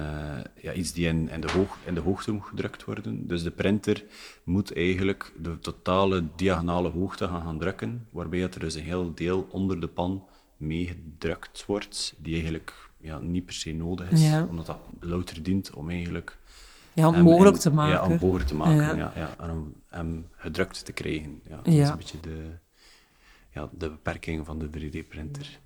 ja, 0.61 0.73
iets 0.73 0.91
die 0.91 1.07
in, 1.07 1.29
in, 1.29 1.41
de 1.41 1.51
hoog, 1.51 1.77
in 1.85 1.93
de 1.93 2.01
hoogte 2.01 2.31
moet 2.31 2.45
gedrukt 2.45 2.85
worden. 2.85 3.27
Dus 3.27 3.43
de 3.43 3.51
printer 3.51 4.03
moet 4.43 4.75
eigenlijk 4.75 5.33
de 5.37 5.59
totale 5.59 6.23
diagonale 6.35 6.89
hoogte 6.89 7.27
gaan, 7.27 7.41
gaan 7.41 7.59
drukken, 7.59 8.07
waarbij 8.11 8.41
er 8.41 8.59
dus 8.59 8.75
een 8.75 8.83
heel 8.83 9.13
deel 9.13 9.47
onder 9.51 9.79
de 9.79 9.87
pan 9.87 10.23
meegedrukt 10.57 11.65
wordt, 11.65 12.13
die 12.17 12.33
eigenlijk 12.33 12.89
ja, 12.99 13.19
niet 13.19 13.45
per 13.45 13.53
se 13.53 13.71
nodig 13.71 14.11
is, 14.11 14.31
omdat 14.49 14.65
dat 14.65 14.79
louter 14.99 15.43
dient 15.43 15.73
om 15.73 15.89
eigenlijk... 15.89 16.37
Ja, 16.93 17.07
om 17.07 17.21
mogelijk 17.21 17.57
te 17.57 17.71
maken. 17.71 17.93
Ja, 17.93 18.05
om 18.05 18.17
mogelijk 18.21 18.47
te 18.47 18.55
maken, 18.55 18.97
ja. 18.97 19.11
ja, 19.15 19.35
en 19.39 19.49
om 19.49 19.73
hem 19.87 20.27
gedrukt 20.31 20.85
te 20.85 20.91
krijgen. 20.91 21.41
Ja, 21.49 21.55
dat 21.55 21.67
is 21.67 21.89
een 21.89 21.97
beetje 21.97 22.19
de, 22.19 22.49
ja, 23.49 23.69
de 23.71 23.89
beperking 23.89 24.45
van 24.45 24.59
de 24.59 24.67
3D-printer. 24.67 25.59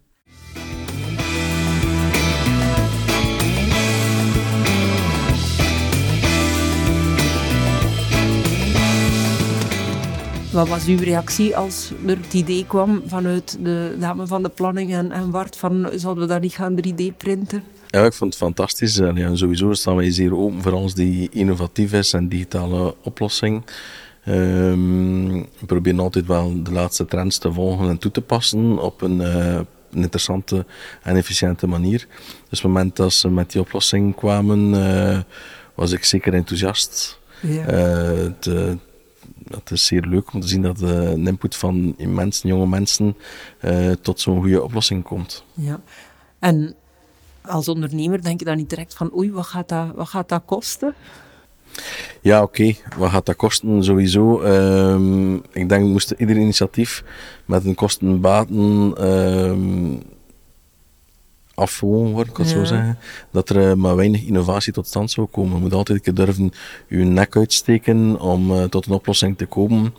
Wat 10.51 10.67
was 10.67 10.85
uw 10.85 10.97
reactie 10.97 11.57
als 11.57 11.91
er 12.05 12.17
het 12.17 12.33
idee 12.33 12.65
kwam 12.65 13.01
vanuit 13.05 13.57
de 13.63 13.95
dame 13.99 14.27
van 14.27 14.43
de 14.43 14.49
planning 14.49 14.93
en, 14.93 15.11
en 15.11 15.31
Wart 15.31 15.57
van 15.57 15.89
zouden 15.95 16.27
we 16.27 16.33
dat 16.33 16.41
niet 16.41 16.53
gaan 16.53 16.75
3D-printen? 16.75 17.63
Ja, 17.87 18.05
ik 18.05 18.13
vond 18.13 18.33
het 18.33 18.43
fantastisch. 18.43 18.95
Ja, 18.95 19.35
sowieso 19.35 19.73
staan 19.73 19.95
wij 19.95 20.11
zeer 20.11 20.35
open 20.35 20.61
voor 20.61 20.73
alles 20.73 20.93
die 20.93 21.29
innovatief 21.31 21.93
is 21.93 22.13
en 22.13 22.27
digitale 22.27 22.95
oplossing. 23.03 23.63
Um, 24.27 25.31
we 25.59 25.65
proberen 25.65 25.99
altijd 25.99 26.25
wel 26.25 26.63
de 26.63 26.71
laatste 26.71 27.05
trends 27.05 27.37
te 27.37 27.53
volgen 27.53 27.89
en 27.89 27.97
toe 27.97 28.11
te 28.11 28.21
passen 28.21 28.79
op 28.83 29.01
een, 29.01 29.19
uh, 29.19 29.53
een 29.55 30.01
interessante 30.01 30.65
en 31.03 31.15
efficiënte 31.15 31.67
manier. 31.67 32.07
Dus 32.49 32.59
op 32.59 32.65
het 32.65 32.73
moment 32.73 32.95
dat 32.95 33.13
ze 33.13 33.29
met 33.29 33.51
die 33.51 33.61
oplossing 33.61 34.15
kwamen, 34.15 34.73
uh, 34.73 35.19
was 35.75 35.91
ik 35.91 36.03
zeker 36.03 36.33
enthousiast. 36.33 37.19
Ja. 37.41 37.59
Uh, 37.59 38.31
te, 38.39 38.77
het 39.49 39.71
is 39.71 39.85
zeer 39.85 40.01
leuk 40.01 40.33
om 40.33 40.39
te 40.39 40.47
zien 40.47 40.61
dat 40.61 40.77
de 40.77 41.13
input 41.25 41.55
van 41.55 41.95
mensen, 41.97 42.49
jonge 42.49 42.67
mensen 42.67 43.15
uh, 43.61 43.91
tot 44.01 44.19
zo'n 44.21 44.39
goede 44.41 44.63
oplossing 44.63 45.03
komt. 45.03 45.43
Ja, 45.53 45.79
en 46.39 46.75
als 47.41 47.67
ondernemer 47.67 48.21
denk 48.21 48.39
je 48.39 48.45
dan 48.45 48.57
niet 48.57 48.69
direct 48.69 48.93
van 48.93 49.15
oei, 49.15 49.31
wat 49.31 49.45
gaat 49.45 49.69
dat, 49.69 49.87
wat 49.95 50.07
gaat 50.07 50.29
dat 50.29 50.41
kosten? 50.45 50.93
Ja, 52.21 52.41
oké. 52.41 52.61
Okay. 52.61 52.77
Wat 52.97 53.09
gaat 53.09 53.25
dat 53.25 53.35
kosten? 53.35 53.83
Sowieso. 53.83 54.41
Um, 54.41 55.35
ik 55.51 55.69
denk, 55.69 55.85
moest 55.85 56.11
ieder 56.17 56.35
initiatief 56.35 57.03
met 57.45 57.65
een 57.65 57.75
kostenbaten 57.75 58.93
um, 59.07 60.01
afgewogen 61.57 62.11
worden, 62.11 62.33
ja. 62.37 62.43
zo 62.43 62.63
zeggen. 62.63 62.97
Dat 63.31 63.49
er 63.49 63.69
uh, 63.69 63.73
maar 63.73 63.95
weinig 63.95 64.23
innovatie 64.23 64.73
tot 64.73 64.87
stand 64.87 65.11
zou 65.11 65.27
komen. 65.27 65.55
Je 65.55 65.61
moet 65.61 65.73
altijd 65.73 65.97
een 65.97 66.03
keer 66.03 66.25
durven 66.25 66.51
je 66.87 66.97
nek 66.97 67.35
uitsteken 67.35 68.19
om 68.19 68.51
uh, 68.51 68.63
tot 68.63 68.85
een 68.85 68.93
oplossing 68.93 69.37
te 69.37 69.45
komen. 69.45 69.93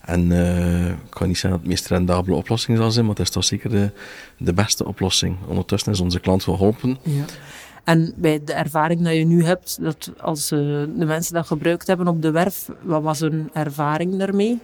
En 0.00 0.30
uh, 0.30 0.88
ik 0.88 0.94
kan 1.08 1.26
niet 1.26 1.38
zeggen 1.38 1.50
dat 1.50 1.58
het 1.60 1.68
meest 1.68 1.86
rendabele 1.86 2.36
oplossing 2.36 2.78
zal 2.78 2.90
zijn, 2.90 3.06
maar 3.06 3.14
het 3.14 3.24
is 3.24 3.30
toch 3.30 3.44
zeker 3.44 3.70
de, 3.70 3.90
de 4.36 4.52
beste 4.52 4.84
oplossing. 4.84 5.36
Ondertussen 5.46 5.92
is 5.92 6.00
onze 6.00 6.20
klant 6.20 6.42
geholpen. 6.42 6.98
Ja. 7.02 7.24
En 7.84 8.12
bij 8.16 8.40
de 8.44 8.52
ervaring 8.52 9.04
die 9.04 9.18
je 9.18 9.24
nu 9.24 9.44
hebt, 9.44 9.78
dat 9.80 10.12
als 10.20 10.52
uh, 10.52 10.58
de 10.96 11.04
mensen 11.04 11.34
dat 11.34 11.46
gebruikt 11.46 11.86
hebben 11.86 12.08
op 12.08 12.22
de 12.22 12.30
werf, 12.30 12.68
wat 12.82 13.02
was 13.02 13.20
hun 13.20 13.50
ervaring 13.52 14.18
daarmee? 14.18 14.58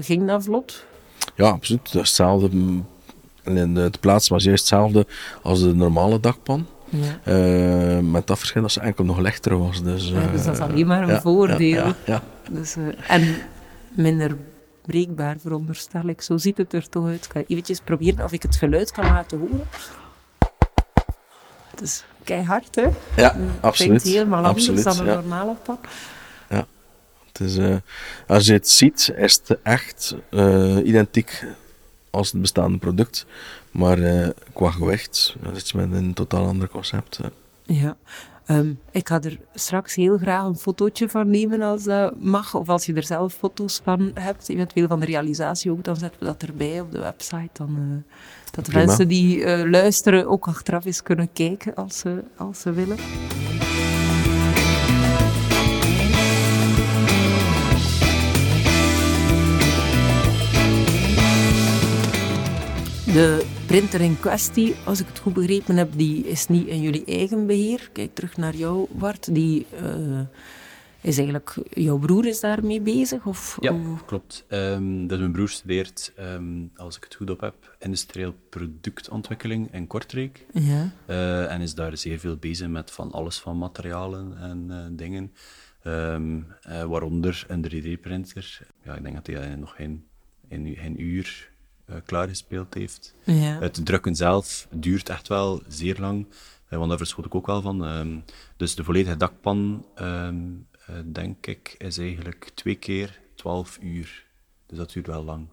Ging 0.00 0.26
dat 0.26 0.42
vlot? 0.42 0.84
Ja, 1.34 1.48
absoluut. 1.48 1.92
Dat 1.92 2.02
is 2.02 2.08
hetzelfde. 2.08 2.50
En 3.56 3.74
de 3.74 3.90
plaats 4.00 4.28
was 4.28 4.44
juist 4.44 4.60
hetzelfde 4.60 5.06
als 5.42 5.62
de 5.62 5.74
normale 5.74 6.20
dakpan. 6.20 6.66
Ja. 6.90 7.20
Uh, 7.24 7.98
met 7.98 8.26
dat 8.26 8.38
verschil 8.38 8.62
dat 8.62 8.72
ze 8.72 8.80
enkel 8.80 9.04
nog 9.04 9.18
lichter 9.18 9.58
was. 9.58 9.82
Dus, 9.82 10.08
ja, 10.08 10.26
dus 10.26 10.44
dat 10.44 10.54
is 10.54 10.60
alleen 10.60 10.86
maar 10.86 11.02
een 11.02 11.08
ja, 11.08 11.20
voordeel. 11.20 11.94
Dus, 12.50 12.76
en 13.06 13.36
minder 13.90 14.36
breekbaar, 14.86 15.36
veronderstel 15.38 16.08
ik. 16.08 16.22
Zo 16.22 16.36
ziet 16.36 16.56
het 16.56 16.72
er 16.72 16.88
toch 16.88 17.06
uit. 17.06 17.24
Ik 17.24 17.30
ga 17.32 17.42
eventjes 17.46 17.80
proberen 17.80 18.24
of 18.24 18.32
ik 18.32 18.42
het 18.42 18.56
geluid 18.56 18.92
kan 18.92 19.04
laten 19.04 19.38
horen. 19.38 19.66
Het 21.70 21.80
is 21.80 22.04
keihard, 22.24 22.74
hè? 22.74 22.86
Ja, 23.16 23.36
absoluut. 23.60 24.02
Het 24.02 24.12
helemaal 24.12 24.44
anders 24.44 24.68
absoluut, 24.68 24.84
dan 24.84 24.98
een 25.08 25.14
normale 25.14 25.54
pan. 25.62 25.78
Ja. 26.48 26.66
Het 27.32 27.40
is, 27.40 27.58
als 28.26 28.46
je 28.46 28.52
het 28.52 28.68
ziet, 28.68 29.12
is 29.16 29.40
het 29.44 29.58
echt 29.62 30.16
identiek 30.84 31.46
als 32.10 32.32
het 32.32 32.40
bestaande 32.40 32.78
product. 32.78 33.26
Maar 33.70 33.98
uh, 33.98 34.28
qua 34.52 34.70
gewicht 34.70 35.36
is 35.52 35.62
het 35.62 35.74
met 35.74 35.92
een 35.92 36.14
totaal 36.14 36.46
ander 36.46 36.68
concept. 36.68 37.20
Ja. 37.62 37.96
Um, 38.50 38.78
ik 38.90 39.08
ga 39.08 39.20
er 39.20 39.38
straks 39.54 39.94
heel 39.94 40.18
graag 40.18 40.44
een 40.44 40.56
fotootje 40.56 41.08
van 41.08 41.30
nemen 41.30 41.62
als 41.62 41.84
dat 41.84 42.20
mag. 42.20 42.54
Of 42.54 42.68
als 42.68 42.86
je 42.86 42.94
er 42.94 43.04
zelf 43.04 43.34
foto's 43.34 43.80
van 43.84 44.10
hebt, 44.14 44.48
eventueel 44.48 44.88
van 44.88 45.00
de 45.00 45.06
realisatie 45.06 45.70
ook, 45.70 45.84
dan 45.84 45.96
zetten 45.96 46.20
we 46.20 46.26
dat 46.26 46.42
erbij 46.42 46.80
op 46.80 46.92
de 46.92 46.98
website. 46.98 47.50
Dan, 47.52 47.76
uh, 47.78 48.14
dat 48.50 48.66
de 48.66 48.72
mensen 48.72 49.08
die 49.08 49.38
uh, 49.38 49.70
luisteren 49.70 50.28
ook 50.28 50.46
achteraf 50.46 50.84
eens 50.84 51.02
kunnen 51.02 51.32
kijken 51.32 51.74
als 51.74 51.98
ze, 51.98 52.24
als 52.36 52.60
ze 52.60 52.72
willen. 52.72 52.96
De 63.12 63.46
printer 63.66 64.00
in 64.00 64.20
kwestie, 64.20 64.74
als 64.84 65.00
ik 65.00 65.06
het 65.06 65.18
goed 65.18 65.32
begrepen 65.34 65.76
heb, 65.76 65.92
die 65.96 66.26
is 66.26 66.46
niet 66.46 66.66
in 66.66 66.80
jullie 66.80 67.04
eigen 67.04 67.46
beheer. 67.46 67.90
Kijk 67.92 68.14
terug 68.14 68.36
naar 68.36 68.56
jou, 68.56 68.86
Bart. 68.90 69.34
Die 69.34 69.66
uh, 69.82 70.20
is 71.00 71.16
eigenlijk... 71.16 71.56
Jouw 71.70 71.98
broer 71.98 72.26
is 72.26 72.40
daarmee 72.40 72.80
bezig? 72.80 73.26
Of, 73.26 73.56
ja, 73.60 73.74
klopt. 74.06 74.44
Um, 74.48 75.06
dus 75.06 75.18
mijn 75.18 75.32
broer 75.32 75.48
studeert, 75.48 76.12
um, 76.18 76.70
als 76.76 76.96
ik 76.96 77.04
het 77.04 77.14
goed 77.14 77.30
op 77.30 77.40
heb, 77.40 77.76
industrieel 77.78 78.34
productontwikkeling 78.48 79.72
in 79.74 79.86
Kortrijk. 79.86 80.46
Ja. 80.52 80.90
Uh, 81.06 81.52
en 81.52 81.60
is 81.60 81.74
daar 81.74 81.96
zeer 81.96 82.18
veel 82.18 82.36
bezig 82.36 82.68
met 82.68 82.90
van 82.90 83.12
alles 83.12 83.38
van 83.38 83.58
materialen 83.58 84.38
en 84.38 84.66
uh, 84.70 84.76
dingen. 84.90 85.32
Um, 85.84 86.46
waaronder 86.64 87.44
een 87.48 87.64
3D-printer. 87.64 88.60
Ja, 88.84 88.94
ik 88.94 89.02
denk 89.02 89.14
dat 89.14 89.26
hij 89.26 89.54
nog 89.54 89.74
geen, 89.76 90.04
geen, 90.48 90.76
geen 90.76 91.02
uur 91.02 91.56
klaargespeeld 92.04 92.74
heeft. 92.74 93.14
Ja. 93.24 93.58
Het 93.60 93.86
drukken 93.86 94.14
zelf 94.14 94.66
duurt 94.70 95.08
echt 95.08 95.28
wel 95.28 95.62
zeer 95.68 95.96
lang, 95.98 96.26
uh, 96.70 96.78
want 96.78 96.88
daar 96.88 96.98
verschot 96.98 97.24
ik 97.24 97.34
ook 97.34 97.46
wel 97.46 97.62
van. 97.62 97.82
Um, 97.82 98.24
dus 98.56 98.74
de 98.74 98.84
volledige 98.84 99.16
dakpan, 99.16 99.86
um, 100.00 100.66
uh, 100.90 100.96
denk 101.04 101.46
ik, 101.46 101.74
is 101.78 101.98
eigenlijk 101.98 102.50
twee 102.54 102.74
keer 102.74 103.20
12 103.34 103.78
uur. 103.82 104.24
Dus 104.66 104.78
dat 104.78 104.92
duurt 104.92 105.06
wel 105.06 105.24
lang. 105.24 105.46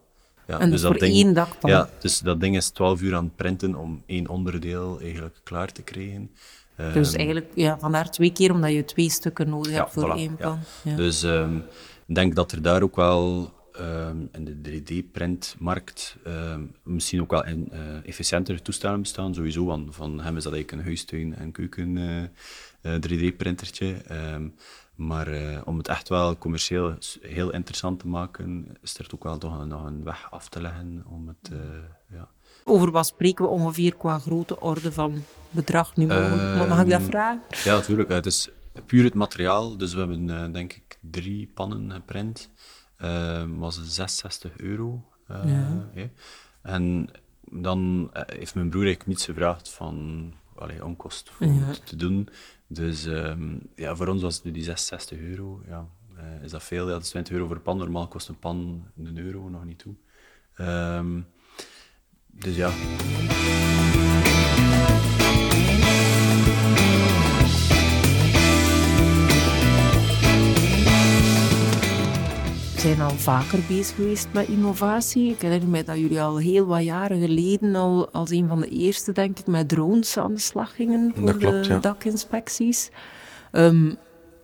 Ja, 0.48 0.60
en 0.60 0.72
dus 0.72 0.82
dat 0.82 1.00
ding, 1.00 1.14
één 1.14 1.34
dakpan? 1.34 1.70
Ja, 1.70 1.90
dus 2.00 2.20
dat 2.20 2.40
ding 2.40 2.56
is 2.56 2.70
12 2.70 3.02
uur 3.02 3.16
aan 3.16 3.24
het 3.24 3.36
printen 3.36 3.76
om 3.76 4.04
één 4.06 4.28
onderdeel 4.28 5.00
eigenlijk 5.00 5.40
klaar 5.44 5.72
te 5.72 5.82
krijgen. 5.82 6.32
Dus 6.94 7.12
um, 7.12 7.18
eigenlijk, 7.18 7.52
ja, 7.54 7.80
vandaar 7.80 8.12
twee 8.12 8.32
keer, 8.32 8.52
omdat 8.52 8.72
je 8.72 8.86
twee 8.86 9.10
stukken 9.10 9.50
nodig 9.50 9.72
ja, 9.72 9.78
hebt 9.78 9.94
voor 9.94 10.14
voilà, 10.14 10.18
één 10.18 10.36
pan. 10.36 10.60
Ja. 10.84 10.96
Dus 10.96 11.24
ik 12.08 12.16
denk 12.16 12.36
dat 12.36 12.52
er 12.52 12.62
daar 12.62 12.82
ook 12.82 12.96
wel 12.96 13.54
um, 13.80 14.30
in 14.32 14.62
de 14.62 14.82
3D-printmarkt 14.82 16.18
um, 16.28 16.76
misschien 16.84 17.22
ook 17.22 17.32
wel 17.32 17.46
in, 17.46 17.70
uh, 17.74 18.08
efficiëntere 18.08 18.62
toestellen 18.62 19.02
bestaan, 19.02 19.34
sowieso. 19.34 19.66
Want 19.66 19.96
van 19.96 20.22
hem 20.22 20.38
is 20.38 20.44
dat 20.44 20.54
eigenlijk 20.54 20.72
een 20.72 20.88
huistuin- 20.88 21.36
en 21.36 21.52
keuken 21.52 21.96
uh, 21.96 22.22
uh, 22.82 22.96
3D-printertje. 22.96 23.96
Um, 24.34 24.54
maar 24.96 25.28
om 25.66 25.78
het 25.78 25.88
echt 25.88 26.10
wel 26.10 26.38
commercieel 26.38 26.94
heel 27.22 27.52
interessant 27.52 28.00
te 28.00 28.08
maken, 28.08 28.78
is 28.82 28.98
er 28.98 29.08
ook 29.14 29.24
wel 29.24 29.38
toch 29.38 29.60
een, 29.60 29.68
nog 29.68 29.86
een 29.86 30.04
weg 30.04 30.32
af 30.32 30.50
te 30.50 30.62
leggen 30.62 31.04
om 31.10 31.28
het... 31.28 31.52
Ja. 32.12 32.28
Over 32.64 32.92
wat 32.92 33.08
spreken 33.08 33.46
we 33.46 33.52
ongeveer 33.52 33.96
qua 33.96 34.20
grote 34.20 34.60
orde 34.60 34.92
van 34.92 35.24
bedrag 35.50 35.96
nu? 35.96 36.06
Mag 36.06 36.82
ik 36.82 36.90
dat 36.90 37.02
vragen? 37.02 37.42
Ja, 37.64 37.76
natuurlijk. 37.76 38.10
Het 38.10 38.26
is 38.26 38.50
puur 38.86 39.04
het 39.04 39.14
materiaal. 39.14 39.78
Dus 39.78 39.94
we 39.94 40.00
hebben, 40.00 40.52
denk 40.52 40.74
ik, 40.74 40.98
drie 41.02 41.52
pannen 41.54 41.92
geprint. 41.92 42.50
Uh, 43.02 43.44
was 43.58 43.80
66 43.84 44.58
euro. 44.58 45.10
Ja. 45.28 45.88
En 46.62 47.10
dan 47.42 48.12
uh, 48.14 48.22
heeft 48.26 48.56
mijn 48.56 48.70
broer 48.70 48.84
eigenlijk 48.84 49.10
niets 49.10 49.26
gevraagd 49.26 49.70
van 49.70 50.34
allee, 50.56 50.86
onkost 50.86 51.30
voor 51.30 51.48
ja. 51.48 51.74
te 51.84 51.96
doen. 51.96 52.30
Dus 52.68 53.06
um, 53.06 53.62
ja, 53.76 53.96
voor 53.96 54.08
ons 54.08 54.22
was 54.22 54.42
het 54.44 54.54
die 54.54 54.64
66 54.64 55.20
euro. 55.20 55.62
Ja, 55.68 55.88
uh, 56.18 56.44
is 56.44 56.52
dat 56.52 56.64
veel? 56.64 56.86
Ja, 56.86 56.92
dat 56.92 57.02
is 57.02 57.10
20 57.10 57.34
euro 57.34 57.48
voor 57.48 57.56
een 57.56 57.62
pan. 57.62 57.78
Normaal 57.78 58.08
kost 58.08 58.28
een 58.28 58.40
pan 58.40 58.88
een 58.98 59.18
euro 59.18 59.50
nog 59.50 59.66
niet 59.66 59.80
toe. 59.80 59.96
Um, 60.58 61.28
dus 62.28 62.56
ja. 62.56 62.72
Zijn 72.86 73.02
al 73.02 73.10
vaker 73.18 73.60
bezig 73.68 73.96
geweest 73.96 74.28
met 74.32 74.48
innovatie. 74.48 75.32
Ik 75.32 75.42
herinner 75.42 75.70
mij 75.70 75.84
dat 75.84 75.98
jullie 75.98 76.22
al 76.22 76.38
heel 76.38 76.66
wat 76.66 76.84
jaren 76.84 77.20
geleden 77.20 77.76
al 77.76 78.10
als 78.12 78.30
een 78.30 78.48
van 78.48 78.60
de 78.60 78.68
eerste, 78.68 79.12
denk 79.12 79.40
ik, 79.40 79.48
met 79.48 79.70
drones 79.70 80.18
aan 80.18 80.34
de 80.34 80.40
slag 80.40 80.76
gingen 80.76 81.12
voor 81.16 81.26
Dat 81.26 81.38
klopt, 81.38 81.64
de 81.64 81.74
ja. 81.74 81.80
dakinspecties. 81.80 82.90
Ehm, 83.52 83.92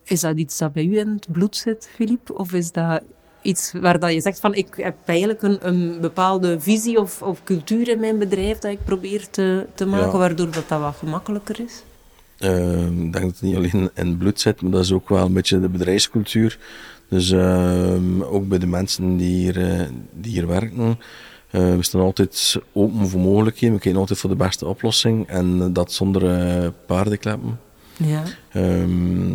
is 0.03 0.19
dat 0.19 0.37
iets 0.37 0.57
dat 0.57 0.73
bij 0.73 0.85
u 0.85 0.97
in 0.97 1.07
het 1.07 1.27
bloed 1.31 1.55
zit, 1.55 1.89
Filip? 1.95 2.31
Of 2.39 2.53
is 2.53 2.71
dat 2.71 3.01
iets 3.41 3.71
waar 3.81 3.99
dat 3.99 4.13
je 4.13 4.21
zegt 4.21 4.39
van 4.39 4.53
ik 4.53 4.67
heb 4.75 4.95
eigenlijk 5.05 5.41
een, 5.41 5.67
een 5.67 5.97
bepaalde 6.01 6.59
visie 6.59 6.99
of, 6.99 7.21
of 7.21 7.43
cultuur 7.43 7.87
in 7.89 7.99
mijn 7.99 8.17
bedrijf 8.17 8.59
dat 8.59 8.71
ik 8.71 8.83
probeer 8.83 9.29
te, 9.29 9.67
te 9.75 9.85
maken, 9.85 10.11
Ja. 10.11 10.17
waardoor 10.17 10.51
dat, 10.51 10.69
dat 10.69 10.79
wat 10.79 10.95
gemakkelijker 10.95 11.59
is? 11.59 11.83
Ehm, 12.37 13.03
ik 13.05 13.13
denk 13.13 13.25
dat 13.25 13.31
het 13.31 13.41
niet 13.41 13.55
alleen 13.55 13.89
in 13.93 14.07
het 14.07 14.17
bloed 14.17 14.39
zit, 14.39 14.61
maar 14.61 14.71
dat 14.71 14.83
is 14.83 14.91
ook 14.91 15.09
wel 15.09 15.25
een 15.25 15.33
beetje 15.33 15.59
de 15.59 15.69
bedrijfscultuur. 15.69 16.59
Dus 17.11 17.31
ehm, 17.31 18.21
ook 18.21 18.47
bij 18.47 18.57
de 18.57 18.67
mensen 18.67 19.17
die 19.17 19.35
hier, 19.35 19.71
eh, 19.71 19.87
die 20.13 20.31
hier 20.31 20.47
werken. 20.47 20.99
eh, 21.49 21.75
we 21.75 21.83
staan 21.83 22.01
altijd 22.01 22.57
open 22.73 23.07
voor 23.07 23.19
mogelijkheden. 23.19 23.75
We 23.75 23.81
kijken 23.81 23.99
altijd 23.99 24.19
voor 24.19 24.29
de 24.29 24.35
beste 24.35 24.65
oplossing. 24.65 25.27
En 25.27 25.73
dat 25.73 25.91
zonder 25.91 26.25
eh, 26.39 26.67
paardenkleppen. 26.85 27.59
Ja. 27.97 28.23
Ehm, 28.51 29.33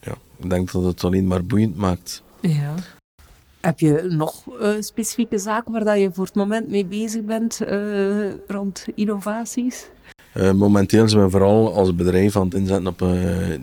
ja, 0.00 0.14
ik 0.36 0.50
denk 0.50 0.72
dat 0.72 0.84
het 0.84 1.04
alleen 1.04 1.26
maar 1.26 1.44
boeiend 1.44 1.76
maakt. 1.76 2.22
Ja. 2.40 2.74
Heb 3.60 3.80
je 3.80 4.06
nog 4.08 4.44
specifieke 4.80 5.38
zaken 5.38 5.72
waar 5.72 5.84
dat 5.84 5.98
je 5.98 6.10
voor 6.12 6.24
het 6.24 6.34
moment 6.34 6.68
mee 6.68 6.84
bezig 6.84 7.22
bent 7.22 7.60
rond 8.46 8.86
innovaties? 8.94 9.86
Momenteel 10.54 11.08
zijn 11.08 11.24
we 11.24 11.30
vooral 11.30 11.74
als 11.74 11.94
bedrijf 11.94 12.36
aan 12.36 12.44
het 12.44 12.54
inzetten 12.54 12.86
op 12.86 13.04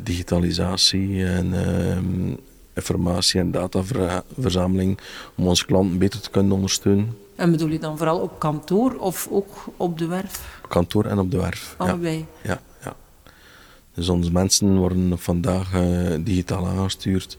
digitalisatie 0.03 1.25
en 1.25 1.53
ehm, 1.53 2.35
informatie- 2.73 3.39
en 3.39 3.51
dataverzameling 3.51 4.99
om 5.35 5.47
onze 5.47 5.65
klanten 5.65 5.97
beter 5.97 6.21
te 6.21 6.29
kunnen 6.29 6.51
ondersteunen. 6.51 7.17
En 7.35 7.51
bedoel 7.51 7.69
je 7.69 7.79
dan 7.79 7.97
vooral 7.97 8.19
op 8.19 8.39
kantoor 8.39 8.95
of 8.95 9.27
ook 9.31 9.65
op 9.77 9.97
de 9.97 10.05
werf? 10.05 10.59
Kantoor 10.67 11.05
en 11.05 11.19
op 11.19 11.31
de 11.31 11.37
werf. 11.37 11.75
Ja, 11.79 11.85
Allebei. 11.85 12.25
ja, 12.43 12.61
ja. 12.83 12.95
Dus 13.93 14.09
onze 14.09 14.31
mensen 14.31 14.77
worden 14.77 15.19
vandaag 15.19 15.73
eh, 15.73 16.13
digitaal 16.19 16.67
aangestuurd 16.67 17.37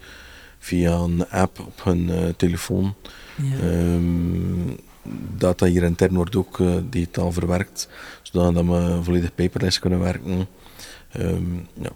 via 0.58 0.92
een 0.92 1.28
app 1.30 1.58
op 1.60 1.84
hun 1.84 2.10
eh, 2.10 2.28
telefoon. 2.36 2.94
Ja. 3.36 3.68
Ehm, 3.68 4.76
data 5.38 5.66
hier 5.66 5.82
intern 5.82 6.14
wordt 6.14 6.36
ook 6.36 6.60
eh, 6.60 6.74
digitaal 6.90 7.32
verwerkt, 7.32 7.88
zodat 8.22 8.64
we 8.64 8.98
volledig 9.02 9.34
paperless 9.34 9.78
kunnen 9.78 10.00
werken. 10.00 10.46
Ehm, 11.12 11.54
ja. 11.74 11.90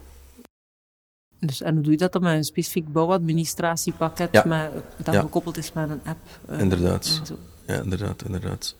Dus, 1.39 1.61
en 1.61 1.73
hoe 1.73 1.83
doe 1.83 1.91
je 1.91 1.97
dat 1.97 2.11
dan 2.11 2.21
met 2.21 2.33
een 2.35 2.43
specifiek 2.43 2.91
bouwadministratiepakket 2.91 4.29
Ja. 4.31 4.43
met, 4.45 4.69
dat 5.03 5.13
Ja. 5.13 5.21
gekoppeld 5.21 5.57
is 5.57 5.73
met 5.73 5.89
een 5.89 5.99
app? 6.05 6.17
eh, 6.47 6.59
Inderdaad. 6.59 7.21
Ja, 7.67 7.81
inderdaad, 7.81 8.23
inderdaad. 8.25 8.75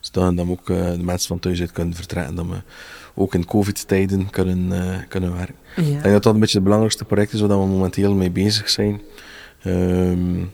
Zodat 0.00 0.36
dan 0.36 0.50
ook 0.50 0.66
de 0.66 0.96
mensen 1.02 1.28
van 1.28 1.38
thuis 1.38 1.60
uit 1.60 1.72
kunnen 1.72 1.94
vertrekken, 1.94 2.34
dat 2.34 2.46
we 2.46 2.62
ook 3.14 3.34
in 3.34 3.44
covid-tijden 3.46 4.30
kunnen, 4.30 4.72
eh, 4.82 4.98
kunnen 5.08 5.32
werken. 5.36 5.54
Ja. 5.76 5.82
Ik 5.82 5.86
denk 6.02 6.02
dat 6.14 6.22
dat 6.22 6.34
een 6.34 6.40
beetje 6.40 6.54
het 6.54 6.62
belangrijkste 6.64 7.04
project 7.04 7.32
is 7.32 7.40
waar 7.40 7.48
we 7.48 7.54
momenteel 7.66 8.14
mee 8.14 8.30
bezig 8.30 8.68
zijn. 8.70 9.00
Ehm, 9.62 10.44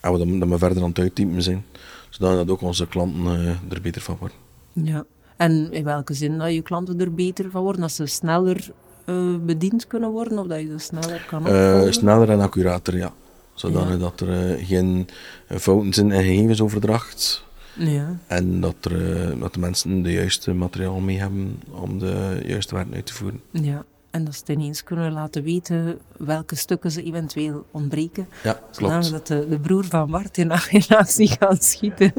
en 0.00 0.12
we 0.12 0.18
dat, 0.18 0.40
dat 0.40 0.48
we 0.48 0.58
verder 0.58 0.82
aan 0.82 0.88
het 0.88 0.98
uittypen 0.98 1.42
zijn, 1.42 1.64
zodat 2.10 2.36
dat 2.36 2.50
ook 2.50 2.60
onze 2.60 2.86
klanten 2.86 3.26
eh, 3.26 3.48
er 3.72 3.80
beter 3.82 4.02
van 4.02 4.16
worden. 4.20 4.36
Ja. 4.72 5.04
En 5.36 5.72
in 5.72 5.84
welke 5.84 6.14
zin 6.14 6.38
dat 6.38 6.52
je 6.52 6.62
klanten 6.62 7.00
er 7.00 7.14
beter 7.14 7.50
van 7.50 7.62
worden? 7.62 7.80
Dat 7.80 7.92
ze 7.92 8.06
sneller 8.06 8.70
eh, 9.04 9.14
bediend 9.40 9.86
kunnen 9.86 10.10
worden 10.10 10.38
of 10.38 10.46
dat 10.46 10.60
je 10.60 10.66
ze 10.66 10.78
sneller 10.78 11.24
kan 11.28 11.46
Eh, 11.46 11.52
opvolgen? 11.64 11.92
sneller 11.94 12.30
en 12.30 12.40
accurater, 12.40 12.96
ja. 12.96 13.12
Zodat 13.54 13.88
Ja. 13.88 13.96
dat 13.96 14.20
er 14.20 14.56
eh, 14.58 14.66
geen 14.66 15.08
fouten 15.48 15.92
zijn 15.92 16.10
in 16.12 16.22
gegevensoverdracht. 16.22 17.44
Ja. 17.78 18.18
En 18.26 18.60
dat, 18.60 18.74
er, 18.80 19.38
dat 19.38 19.54
de 19.54 19.60
mensen 19.60 20.02
de 20.02 20.12
juiste 20.12 20.52
materiaal 20.52 21.00
mee 21.00 21.18
hebben 21.18 21.60
om 21.70 21.98
de 21.98 22.40
juiste 22.46 22.74
werk 22.74 22.94
uit 22.94 23.06
te 23.06 23.14
voeren. 23.14 23.40
Ja, 23.50 23.84
en 24.10 24.24
dat 24.24 24.34
ze 24.34 24.40
het 24.40 24.48
ineens 24.48 24.84
kunnen 24.84 25.12
laten 25.12 25.42
weten 25.42 25.98
welke 26.16 26.54
stukken 26.56 26.90
ze 26.90 27.02
eventueel 27.02 27.66
ontbreken. 27.70 28.28
Ja, 28.42 28.60
klopt. 28.76 29.10
dat 29.10 29.26
de, 29.26 29.46
de 29.48 29.58
broer 29.58 29.84
van 29.84 30.10
Bart 30.10 30.38
in, 30.38 30.50
in 30.70 30.82
actie 30.96 31.28
gaat 31.28 31.64
schieten. 31.64 32.12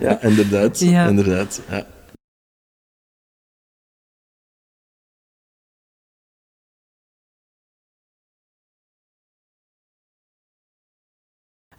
Ja, 0.00 0.22
inderdaad. 0.22 0.80
Ja. 0.80 1.06
inderdaad 1.08 1.60
ja. 1.70 1.86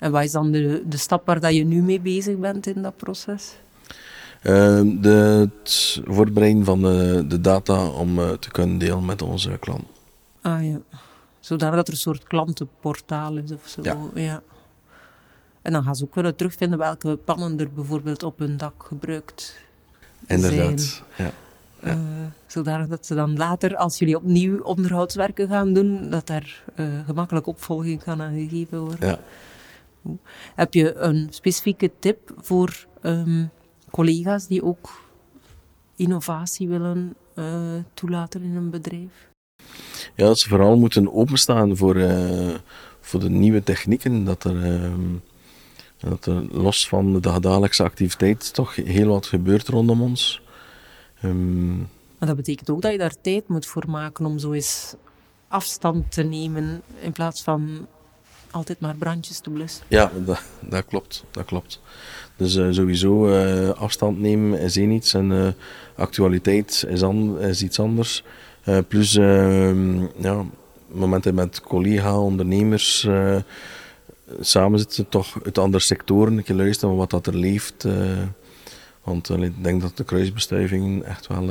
En 0.01 0.11
wat 0.11 0.23
is 0.23 0.31
dan 0.31 0.51
de, 0.51 0.83
de 0.85 0.97
stap 0.97 1.25
waar 1.25 1.39
dat 1.39 1.53
je 1.53 1.63
nu 1.63 1.81
mee 1.81 1.99
bezig 1.99 2.37
bent 2.37 2.67
in 2.67 2.81
dat 2.81 2.97
proces? 2.97 3.55
Ehm, 4.41 5.01
de, 5.01 5.49
het 5.61 6.01
voorbereiden 6.05 6.65
van 6.65 6.81
de, 6.81 7.25
de 7.27 7.41
data 7.41 7.87
om 7.87 8.19
eh, 8.19 8.29
te 8.29 8.51
kunnen 8.51 8.77
delen 8.77 9.05
met 9.05 9.21
onze 9.21 9.57
klant. 9.59 9.83
Ah 10.41 10.63
ja. 10.63 10.79
Zodat 11.39 11.87
er 11.87 11.93
een 11.93 11.99
soort 11.99 12.23
klantenportaal 12.23 13.37
is 13.37 13.51
of 13.51 13.67
zo. 13.67 13.81
Ja. 14.13 14.41
En 15.61 15.71
dan 15.71 15.83
gaan 15.83 15.95
ze 15.95 16.03
ook 16.03 16.11
kunnen 16.11 16.35
terugvinden 16.35 16.77
welke 16.77 17.15
pannen 17.15 17.59
er 17.59 17.71
bijvoorbeeld 17.73 18.23
op 18.23 18.39
hun 18.39 18.57
dak 18.57 18.83
gebruikt 18.87 19.55
Inderdaad. 20.27 21.01
Ja. 21.15 21.31
Eh, 21.79 21.97
zodanig 22.47 22.87
dat 22.87 23.05
ze 23.05 23.15
dan 23.15 23.37
later, 23.37 23.75
als 23.75 23.99
jullie 23.99 24.15
opnieuw 24.15 24.61
onderhoudswerken 24.61 25.47
gaan 25.47 25.73
doen, 25.73 26.09
dat 26.09 26.27
daar 26.27 26.63
eh, 26.75 26.85
gemakkelijk 27.05 27.47
opvolging 27.47 28.03
kan 28.03 28.21
aan 28.21 28.33
gegeven 28.33 28.79
worden. 28.79 29.07
Ja. 29.07 29.19
Heb 30.55 30.73
je 30.73 30.95
een 30.95 31.27
specifieke 31.29 31.91
tip 31.99 32.33
voor 32.37 32.85
ehm, 33.01 33.45
collega's 33.91 34.47
die 34.47 34.63
ook 34.63 35.09
innovatie 35.95 36.67
willen 36.67 37.15
eh, 37.35 37.75
toelaten 37.93 38.41
in 38.43 38.55
een 38.55 38.69
bedrijf? 38.69 39.29
ja, 40.15 40.25
dat 40.25 40.39
ze 40.39 40.49
vooral 40.49 40.77
moeten 40.77 41.13
openstaan 41.13 41.77
voor, 41.77 41.95
eh, 41.95 42.55
voor 42.99 43.19
de 43.19 43.29
nieuwe 43.29 43.63
technieken. 43.63 44.23
Dat 44.23 44.43
er, 44.43 44.63
ehm, 44.63 45.15
dat 45.97 46.25
er 46.25 46.43
los 46.51 46.87
van 46.87 47.13
de 47.13 47.39
dagelijkse 47.39 47.83
activiteit 47.83 48.53
toch 48.53 48.75
heel 48.75 49.07
wat 49.07 49.25
gebeurt 49.25 49.67
rondom 49.67 50.01
ons. 50.01 50.41
Ehm, 51.21 51.77
Maar 51.77 52.29
dat 52.29 52.35
betekent 52.35 52.69
ook 52.69 52.81
dat 52.81 52.91
je 52.91 52.97
daar 52.97 53.21
tijd 53.21 53.47
moet 53.47 53.65
voor 53.65 53.89
maken 53.89 54.25
om 54.25 54.39
zo 54.39 54.51
eens 54.51 54.95
afstand 55.47 56.11
te 56.11 56.23
nemen 56.23 56.81
in 56.99 57.11
plaats 57.11 57.43
van 57.43 57.87
altijd 58.51 58.79
maar 58.79 58.95
brandjes 58.95 59.39
te 59.39 59.49
blussen. 59.49 59.85
Ja, 59.87 60.11
dat, 60.25 60.41
dat 60.59 60.85
klopt. 60.85 61.23
Dat 61.31 61.45
klopt. 61.45 61.79
Dus 62.35 62.55
eh, 62.55 62.67
sowieso 62.71 63.27
eh, 63.33 63.69
afstand 63.69 64.19
nemen 64.19 64.59
is 64.59 64.77
één 64.77 64.91
iets 64.91 65.13
en 65.13 65.31
eh, 65.31 65.47
actualiteit 65.95 66.85
is, 66.87 67.03
an- 67.03 67.39
is 67.39 67.63
iets 67.63 67.79
anders. 67.79 68.23
Plus, 68.87 69.15
ehm, 69.15 69.99
ja, 70.17 70.45
momenten 70.87 71.35
met 71.35 71.61
collega, 71.61 72.19
ondernemers 72.19 73.07
samen 74.39 74.79
zitten, 74.79 75.09
toch 75.09 75.43
uit 75.43 75.57
andere 75.57 75.83
sectoren, 75.83 76.37
een 76.37 76.43
keer 76.43 76.55
luisteren 76.55 76.95
wat 76.95 77.09
dat 77.09 77.27
er 77.27 77.35
leeft. 77.35 77.87
want 79.03 79.29
ik 79.29 79.63
denk 79.63 79.81
dat 79.81 79.97
de 79.97 80.03
kruisbestuivingen 80.03 81.03
echt 81.05 81.27
wel 81.27 81.43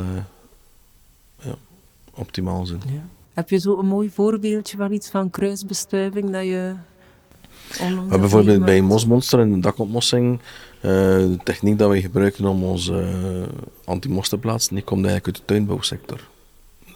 ja, 1.43 1.55
optimaal 2.15 2.67
zijn. 2.67 2.81
Ja. 2.87 3.03
Heb 3.33 3.51
je 3.51 3.59
zo 3.59 3.79
een 3.79 3.87
mooi 3.87 4.11
voorbeeldje 4.11 4.77
van 4.77 4.93
iets 4.93 5.11
van 5.11 5.31
kruisbestuiving 5.31 6.31
dat 6.31 6.45
je 6.45 6.75
Maar 8.09 8.19
bijvoorbeeld 8.21 8.65
bij? 8.65 8.81
Mosmonster 8.81 9.41
in 9.41 9.53
de 9.53 9.61
dakontmossing, 9.61 10.41
eh, 10.81 10.91
de 10.91 11.39
techniek 11.45 11.79
dat 11.79 11.89
wij 11.89 12.01
gebruiken 12.01 12.45
om 12.47 12.65
onze 12.65 12.93
uh, 12.93 13.49
anti-mos 13.85 14.29
te 14.29 14.39
plaatsen, 14.39 14.75
die 14.75 14.85
komt 14.85 15.05
eigenlijk 15.05 15.27
uit 15.27 15.37
de 15.37 15.55
tuinbouwsector. 15.55 16.21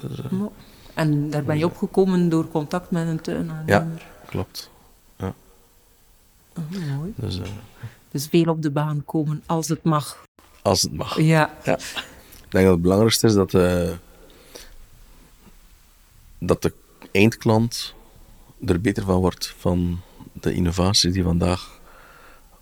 Dus, 0.00 0.18
eh, 0.18 0.24
Ja. 0.30 0.48
En 0.94 1.30
daar 1.30 1.44
ben 1.44 1.58
je 1.58 1.64
opgekomen 1.64 2.28
door 2.28 2.48
contact 2.50 2.90
met 2.90 3.08
een 3.08 3.20
tuinaannemer. 3.20 4.06
klopt. 4.26 4.70
Oh, 6.56 6.96
mooi. 6.96 7.12
Dus, 7.16 7.38
eh, 7.38 7.44
Dus 8.10 8.26
veel 8.26 8.44
op 8.44 8.62
de 8.62 8.70
baan 8.70 9.02
komen 9.04 9.42
als 9.46 9.68
het 9.68 9.82
mag. 9.82 10.22
als 10.62 10.82
het 10.82 10.92
mag. 10.92 11.20
Ja. 11.20 11.50
Ik 11.64 12.50
denk 12.50 12.64
dat 12.64 12.72
het 12.72 12.82
belangrijkste 12.82 13.26
is 13.26 13.34
dat, 13.34 13.54
eh, 13.54 13.90
dat 16.38 16.62
de 16.62 16.72
eindklant 17.12 17.94
er 18.66 18.80
beter 18.80 19.04
van 19.04 19.20
wordt 19.20 19.54
van 19.58 20.00
de 20.40 20.54
innovaties 20.54 21.12
die 21.12 21.22
vandaag 21.22 21.80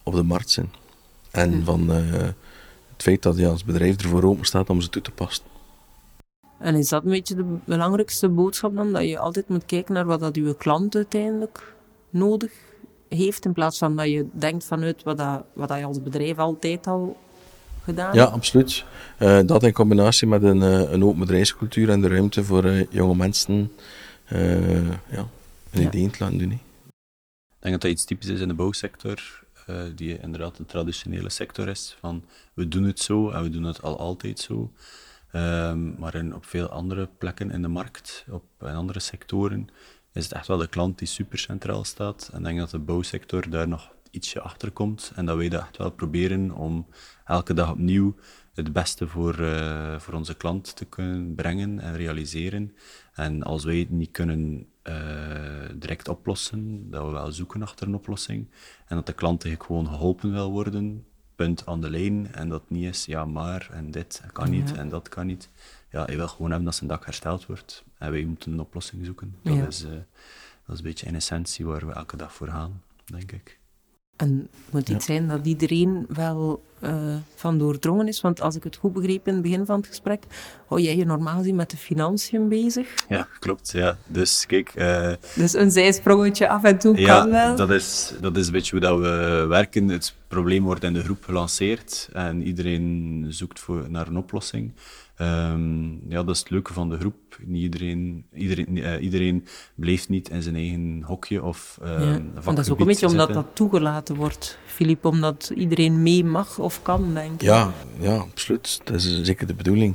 op 0.03 0.15
de 0.15 0.23
markt 0.23 0.51
zijn. 0.51 0.71
En 1.31 1.65
van 1.65 1.93
eh, 1.93 2.11
het 2.93 3.03
feit 3.03 3.23
dat 3.23 3.37
je 3.37 3.49
als 3.49 3.65
bedrijf 3.65 4.03
ervoor 4.03 4.23
open 4.23 4.45
staat 4.47 4.71
om 4.71 4.81
ze 4.81 4.89
toe 4.89 5.03
te 5.03 5.11
passen. 5.11 5.45
En 6.59 6.75
is 6.75 6.89
dat 6.89 7.05
een 7.05 7.11
beetje 7.11 7.35
de 7.35 7.57
belangrijkste 7.65 8.29
boodschap 8.29 8.75
dan? 8.75 8.93
Dat 8.93 9.09
je 9.09 9.19
altijd 9.19 9.49
moet 9.49 9.67
kijken 9.67 9.95
naar 9.95 10.05
wat 10.07 10.21
dat 10.21 10.37
je 10.37 10.57
klant 10.57 10.95
uiteindelijk 10.97 11.75
nodig 12.11 12.53
heeft, 13.09 13.45
in 13.45 13.53
plaats 13.53 13.79
van 13.79 13.97
dat 13.97 14.07
je 14.07 14.27
denkt 14.33 14.65
vanuit 14.65 15.03
wat, 15.03 15.19
dat, 15.19 15.43
wat 15.53 15.69
dat 15.69 15.79
je 15.79 15.85
als 15.85 16.03
bedrijf 16.03 16.39
altijd 16.39 16.87
al 16.87 17.17
gedaan 17.85 18.15
Ja, 18.15 18.25
absoluut. 18.25 18.85
Eh, 19.19 19.41
dat 19.47 19.63
in 19.63 19.73
combinatie 19.73 20.27
met 20.27 20.43
een, 20.43 20.63
eh, 20.63 20.93
een 20.93 21.05
open 21.05 21.19
bedrijfscultuur 21.19 21.91
en 21.91 22.01
de 22.01 22.09
ruimte 22.09 22.45
voor 22.45 22.87
jonge 22.91 23.15
mensen 23.17 23.73
ja, 24.29 24.37
een 25.71 25.81
Ja. 25.81 25.81
idee 25.81 26.11
te 26.11 26.25
laten 26.25 26.39
doen. 26.39 26.61
Denk 27.63 27.75
dat 27.75 27.81
dat 27.81 27.91
iets 27.91 28.05
typisch 28.05 28.29
is 28.29 28.41
in 28.41 28.49
de 28.49 28.55
bouwsector, 28.55 29.45
uh, 29.67 29.83
die 29.95 30.19
inderdaad 30.19 30.59
een 30.59 30.67
traditionele 30.67 31.31
sector 31.31 31.69
is. 31.69 31.97
Van 32.01 32.25
we 32.55 32.69
doen 32.69 32.85
het 32.85 33.01
zo 33.01 33.31
en 33.31 33.43
we 33.43 33.49
doen 33.49 33.65
het 33.65 33.83
al 33.83 33.99
altijd 33.99 34.39
zo. 34.39 34.73
Um, 35.35 35.95
maar 35.99 36.15
in, 36.15 36.35
op 36.35 36.47
veel 36.47 36.69
andere 36.69 37.09
plekken 37.19 37.51
in 37.51 37.63
de 37.63 37.69
markt, 37.69 38.25
op 38.31 38.45
in 38.61 38.75
andere 38.75 39.01
sectoren, 39.01 39.69
is 40.13 40.25
het 40.25 40.33
echt 40.33 40.47
wel 40.47 40.57
de 40.57 40.67
klant 40.67 40.99
die 40.99 41.09
super 41.09 41.39
centraal 41.39 41.85
staat. 41.85 42.31
En 42.33 42.39
ik 42.39 42.45
denk 42.45 42.59
dat 42.59 42.71
de 42.71 42.79
bouwsector 42.79 43.51
daar 43.51 43.69
nog 43.69 43.93
ietsje 44.11 44.41
achter 44.41 44.71
komt. 44.71 45.13
En 45.15 45.27
dat 45.27 45.37
wij 45.37 45.49
dat 45.49 45.61
echt 45.61 45.77
wel 45.77 45.91
proberen 45.91 46.51
om 46.51 46.87
elke 47.25 47.55
dag 47.55 47.71
opnieuw 47.71 48.15
het 48.55 48.73
beste 48.73 49.09
voor, 49.09 49.41
uh, 49.41 49.99
voor 49.99 50.15
onze 50.15 50.35
klant 50.35 50.77
te 50.77 50.85
kunnen 50.85 51.35
brengen 51.35 51.79
en 51.79 51.97
realiseren. 51.97 52.77
En 53.13 53.43
als 53.43 53.65
wij 53.65 53.79
het 53.79 53.91
niet 53.91 54.11
kunnen 54.11 54.67
uh, 54.89 55.69
direct 55.75 56.09
oplossen, 56.09 56.91
dat 56.91 57.05
we 57.05 57.11
wel 57.11 57.33
zoeken 57.33 57.63
achter 57.63 57.87
een 57.87 57.95
oplossing. 57.95 58.51
En 58.87 58.97
dat 58.97 59.07
de 59.07 59.13
klant 59.13 59.45
eigenlijk 59.45 59.73
gewoon 59.73 59.87
geholpen 59.87 60.33
wil 60.33 60.51
worden, 60.51 61.05
punt 61.35 61.67
aan 61.67 61.81
de 61.81 61.91
lijn. 61.91 62.33
En 62.33 62.49
dat 62.49 62.71
niet 62.71 62.85
is, 62.85 63.05
ja 63.05 63.25
maar, 63.25 63.69
en 63.73 63.91
dit 63.91 64.23
kan 64.33 64.51
niet, 64.51 64.73
en 64.73 64.89
dat 64.89 65.09
kan 65.09 65.27
niet. 65.27 65.51
Ja, 65.91 66.07
je 66.11 66.17
wil 66.17 66.29
gewoon 66.29 66.49
hebben 66.49 66.65
dat 66.65 66.75
zijn 66.75 66.89
dak 66.89 67.05
hersteld 67.05 67.47
wordt. 67.47 67.85
En 67.99 68.11
wij 68.11 68.25
moeten 68.25 68.53
een 68.53 68.61
oplossing 68.61 69.05
zoeken. 69.05 69.37
Dat, 69.43 69.55
ja. 69.55 69.67
is, 69.67 69.85
uh, 69.85 69.91
dat 69.91 70.75
is 70.75 70.79
een 70.79 70.85
beetje 70.85 71.07
in 71.07 71.15
essentie 71.15 71.67
waar 71.67 71.87
we 71.87 71.93
elke 71.93 72.17
dag 72.17 72.35
voor 72.35 72.49
gaan, 72.49 72.83
denk 73.05 73.33
ik. 73.33 73.61
En 74.23 74.49
het 74.65 74.73
moet 74.73 74.89
iets 74.89 75.05
zijn 75.05 75.29
dat 75.29 75.47
iedereen 75.47 76.07
wel 76.09 76.63
uh, 76.85 76.91
van 77.35 77.59
doordrongen 77.59 78.09
is. 78.09 78.21
Want 78.21 78.41
als 78.41 78.57
ik 78.57 78.65
het 78.65 78.77
goed 78.77 78.93
begreep 78.93 79.27
in 79.27 79.33
het 79.33 79.43
begin 79.43 79.67
van 79.67 79.77
het 79.77 79.87
gesprek, 79.87 80.23
hou 80.67 80.81
jij 80.81 80.97
je 80.97 81.05
normaal 81.05 81.37
gezien 81.37 81.55
met 81.55 81.71
de 81.71 81.77
financiën 81.77 82.49
bezig? 82.49 82.89
Ja, 83.09 83.29
klopt. 83.39 83.71
Ja. 83.73 83.97
Dus 84.07 84.47
kijk... 84.47 84.73
Uh, 84.77 85.13
dus 85.35 85.55
een 85.55 85.71
zijsprongetje 85.71 86.49
af 86.49 86.65
en 86.65 86.79
toe 86.79 86.97
ja, 86.97 87.21
kan 87.21 87.31
wel? 87.31 87.57
dat 87.57 87.71
is, 87.71 88.13
dat 88.21 88.37
is 88.37 88.47
een 88.47 88.53
beetje 88.53 88.71
hoe 88.71 88.81
dat 88.81 88.99
we 88.99 89.45
werken. 89.49 89.89
Het 89.89 90.15
probleem 90.29 90.65
wordt 90.65 90.85
in 90.85 90.93
de 90.93 91.03
groep 91.03 91.25
gelanceerd 91.25 92.09
en 92.13 92.43
iedereen 92.43 93.27
zoekt 93.29 93.61
voor, 93.61 93.85
naar 93.89 94.07
een 94.07 94.17
oplossing. 94.17 94.73
Um, 95.21 96.01
ja, 96.09 96.23
dat 96.23 96.35
is 96.35 96.39
het 96.39 96.51
leuke 96.51 96.73
van 96.73 96.89
de 96.89 96.99
groep. 96.99 97.39
Niet 97.45 97.63
iedereen, 97.63 98.25
iedereen, 98.35 98.77
uh, 98.77 99.03
iedereen 99.03 99.47
blijft 99.75 100.09
niet 100.09 100.29
in 100.29 100.43
zijn 100.43 100.55
eigen 100.55 101.03
hokje 101.07 101.43
of 101.43 101.79
uh, 101.83 101.89
ja, 101.89 102.21
Dat 102.45 102.59
is 102.59 102.71
ook 102.71 102.81
een 102.81 102.87
beetje 102.87 103.07
omdat 103.07 103.33
dat 103.33 103.47
toegelaten 103.53 104.17
wordt, 104.17 104.59
Filip, 104.67 105.05
omdat 105.05 105.53
iedereen 105.55 106.03
mee 106.03 106.25
mag 106.25 106.59
of 106.59 106.83
kan, 106.83 107.15
denk 107.15 107.33
ik. 107.33 107.43
Ja, 107.43 107.73
ja 108.01 108.17
absoluut. 108.17 108.81
Dat 108.85 108.97
is 108.97 109.23
zeker 109.23 109.47
de 109.47 109.55
bedoeling. 109.55 109.95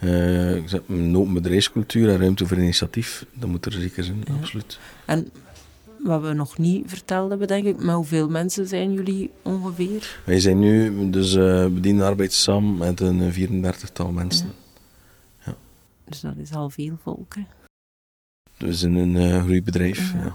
Uh, 0.00 0.72
een 0.88 1.16
open 1.16 1.32
bedrijfscultuur 1.32 2.08
en 2.08 2.18
ruimte 2.18 2.46
voor 2.46 2.56
initiatief, 2.56 3.26
dat 3.32 3.48
moet 3.48 3.66
er 3.66 3.72
zeker 3.72 4.04
zijn, 4.04 4.22
ja. 4.24 4.34
absoluut. 4.34 4.78
En 5.04 5.30
wat 6.02 6.22
we 6.22 6.32
nog 6.32 6.58
niet 6.58 6.90
verteld 6.90 7.30
hebben, 7.30 7.48
denk 7.48 7.64
ik, 7.64 7.82
maar 7.82 7.94
hoeveel 7.94 8.28
mensen 8.28 8.66
zijn 8.66 8.92
jullie 8.92 9.30
ongeveer? 9.42 10.20
Wij 10.24 10.40
zijn 10.40 10.58
nu, 10.58 11.10
dus 11.10 11.34
uh, 11.34 12.02
arbeid 12.02 12.32
samen 12.32 12.76
met 12.76 13.00
een 13.00 13.32
34-tal 13.32 14.12
mensen. 14.12 14.52
Ja. 15.44 15.54
Dus 16.04 16.20
dat 16.20 16.36
is 16.36 16.54
al 16.54 16.70
veel 16.70 16.98
volk. 17.02 17.34
Hè. 17.34 17.42
We 18.56 18.74
zijn 18.74 18.94
een 18.94 19.14
uh, 19.14 19.42
groeibedrijf. 19.42 20.12
Ja. 20.12 20.34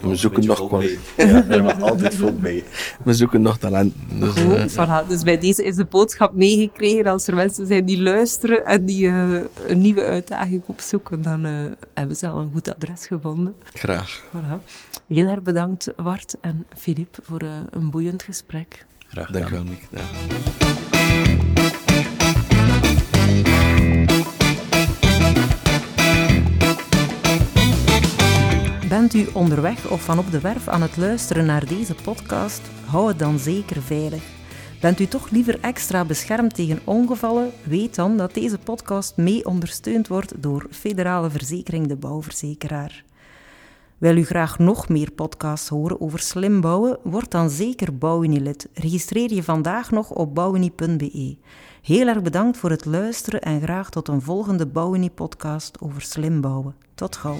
We 0.00 0.16
zoeken 0.16 0.46
nog 0.46 0.70
wel. 0.70 0.82
Ja, 1.16 1.48
er 1.48 1.62
mag 1.62 1.80
altijd 1.80 2.14
volk 2.14 2.40
bij. 2.40 2.64
We 3.04 3.14
zoeken 3.14 3.42
nog 3.42 3.58
talent. 3.58 3.94
Dus, 4.12 4.30
Goed, 4.30 4.76
uh, 4.76 5.08
dus 5.08 5.22
bij 5.22 5.38
deze 5.38 5.64
is 5.64 5.76
de 5.76 5.84
boodschap 5.84 6.34
meegekregen. 6.34 7.06
Als 7.06 7.26
er 7.26 7.34
mensen 7.34 7.66
zijn 7.66 7.84
die 7.84 8.02
luisteren 8.02 8.66
en 8.66 8.84
die 8.84 9.06
uh, 9.06 9.40
een 9.66 9.80
nieuwe 9.80 10.04
uitdaging 10.04 10.62
opzoeken, 10.66 11.22
dan 11.22 11.44
hebben 11.94 12.16
ze 12.16 12.28
al 12.28 12.38
een 12.38 12.50
goed 12.52 12.74
adres 12.74 13.06
gevonden. 13.06 13.54
Graag. 13.72 14.22
Voilà. 14.26 14.64
Heel 15.06 15.26
erg 15.26 15.42
bedankt, 15.42 15.92
Wart 15.96 16.36
en 16.40 16.66
Filip, 16.76 17.18
voor 17.22 17.42
een 17.70 17.90
boeiend 17.90 18.22
gesprek. 18.22 18.86
Graag 19.08 19.30
Dank 19.30 19.48
u 19.48 19.50
wel, 19.50 19.64
Mick. 19.64 20.97
Bent 29.08 29.28
u 29.28 29.32
onderweg 29.32 29.90
of 29.90 30.02
van 30.02 30.18
op 30.18 30.30
de 30.30 30.40
werf 30.40 30.68
aan 30.68 30.82
het 30.82 30.96
luisteren 30.96 31.46
naar 31.46 31.66
deze 31.66 31.94
podcast? 31.94 32.60
Hou 32.84 33.08
het 33.08 33.18
dan 33.18 33.38
zeker 33.38 33.82
veilig. 33.82 34.22
Bent 34.80 35.00
u 35.00 35.06
toch 35.06 35.30
liever 35.30 35.60
extra 35.60 36.04
beschermd 36.04 36.54
tegen 36.54 36.80
ongevallen? 36.84 37.50
Weet 37.62 37.94
dan 37.94 38.16
dat 38.16 38.34
deze 38.34 38.58
podcast 38.58 39.16
mee 39.16 39.46
ondersteund 39.46 40.08
wordt 40.08 40.42
door 40.42 40.66
Federale 40.70 41.30
Verzekering 41.30 41.86
de 41.86 41.96
Bouwverzekeraar. 41.96 43.04
Wil 43.98 44.16
u 44.16 44.24
graag 44.24 44.58
nog 44.58 44.88
meer 44.88 45.10
podcasts 45.10 45.68
horen 45.68 46.00
over 46.00 46.18
slim 46.18 46.60
bouwen? 46.60 46.98
Word 47.02 47.30
dan 47.30 47.50
zeker 47.50 47.98
Bouwunie-lid. 47.98 48.68
Registreer 48.74 49.34
je 49.34 49.42
vandaag 49.42 49.90
nog 49.90 50.10
op 50.10 50.34
bouwunie.be. 50.34 51.36
Heel 51.82 52.06
erg 52.06 52.22
bedankt 52.22 52.56
voor 52.56 52.70
het 52.70 52.84
luisteren 52.84 53.40
en 53.40 53.60
graag 53.60 53.90
tot 53.90 54.08
een 54.08 54.22
volgende 54.22 54.66
Bouwunie-podcast 54.66 55.80
over 55.80 56.02
slim 56.02 56.40
bouwen. 56.40 56.74
Tot 56.94 57.16
gauw. 57.16 57.38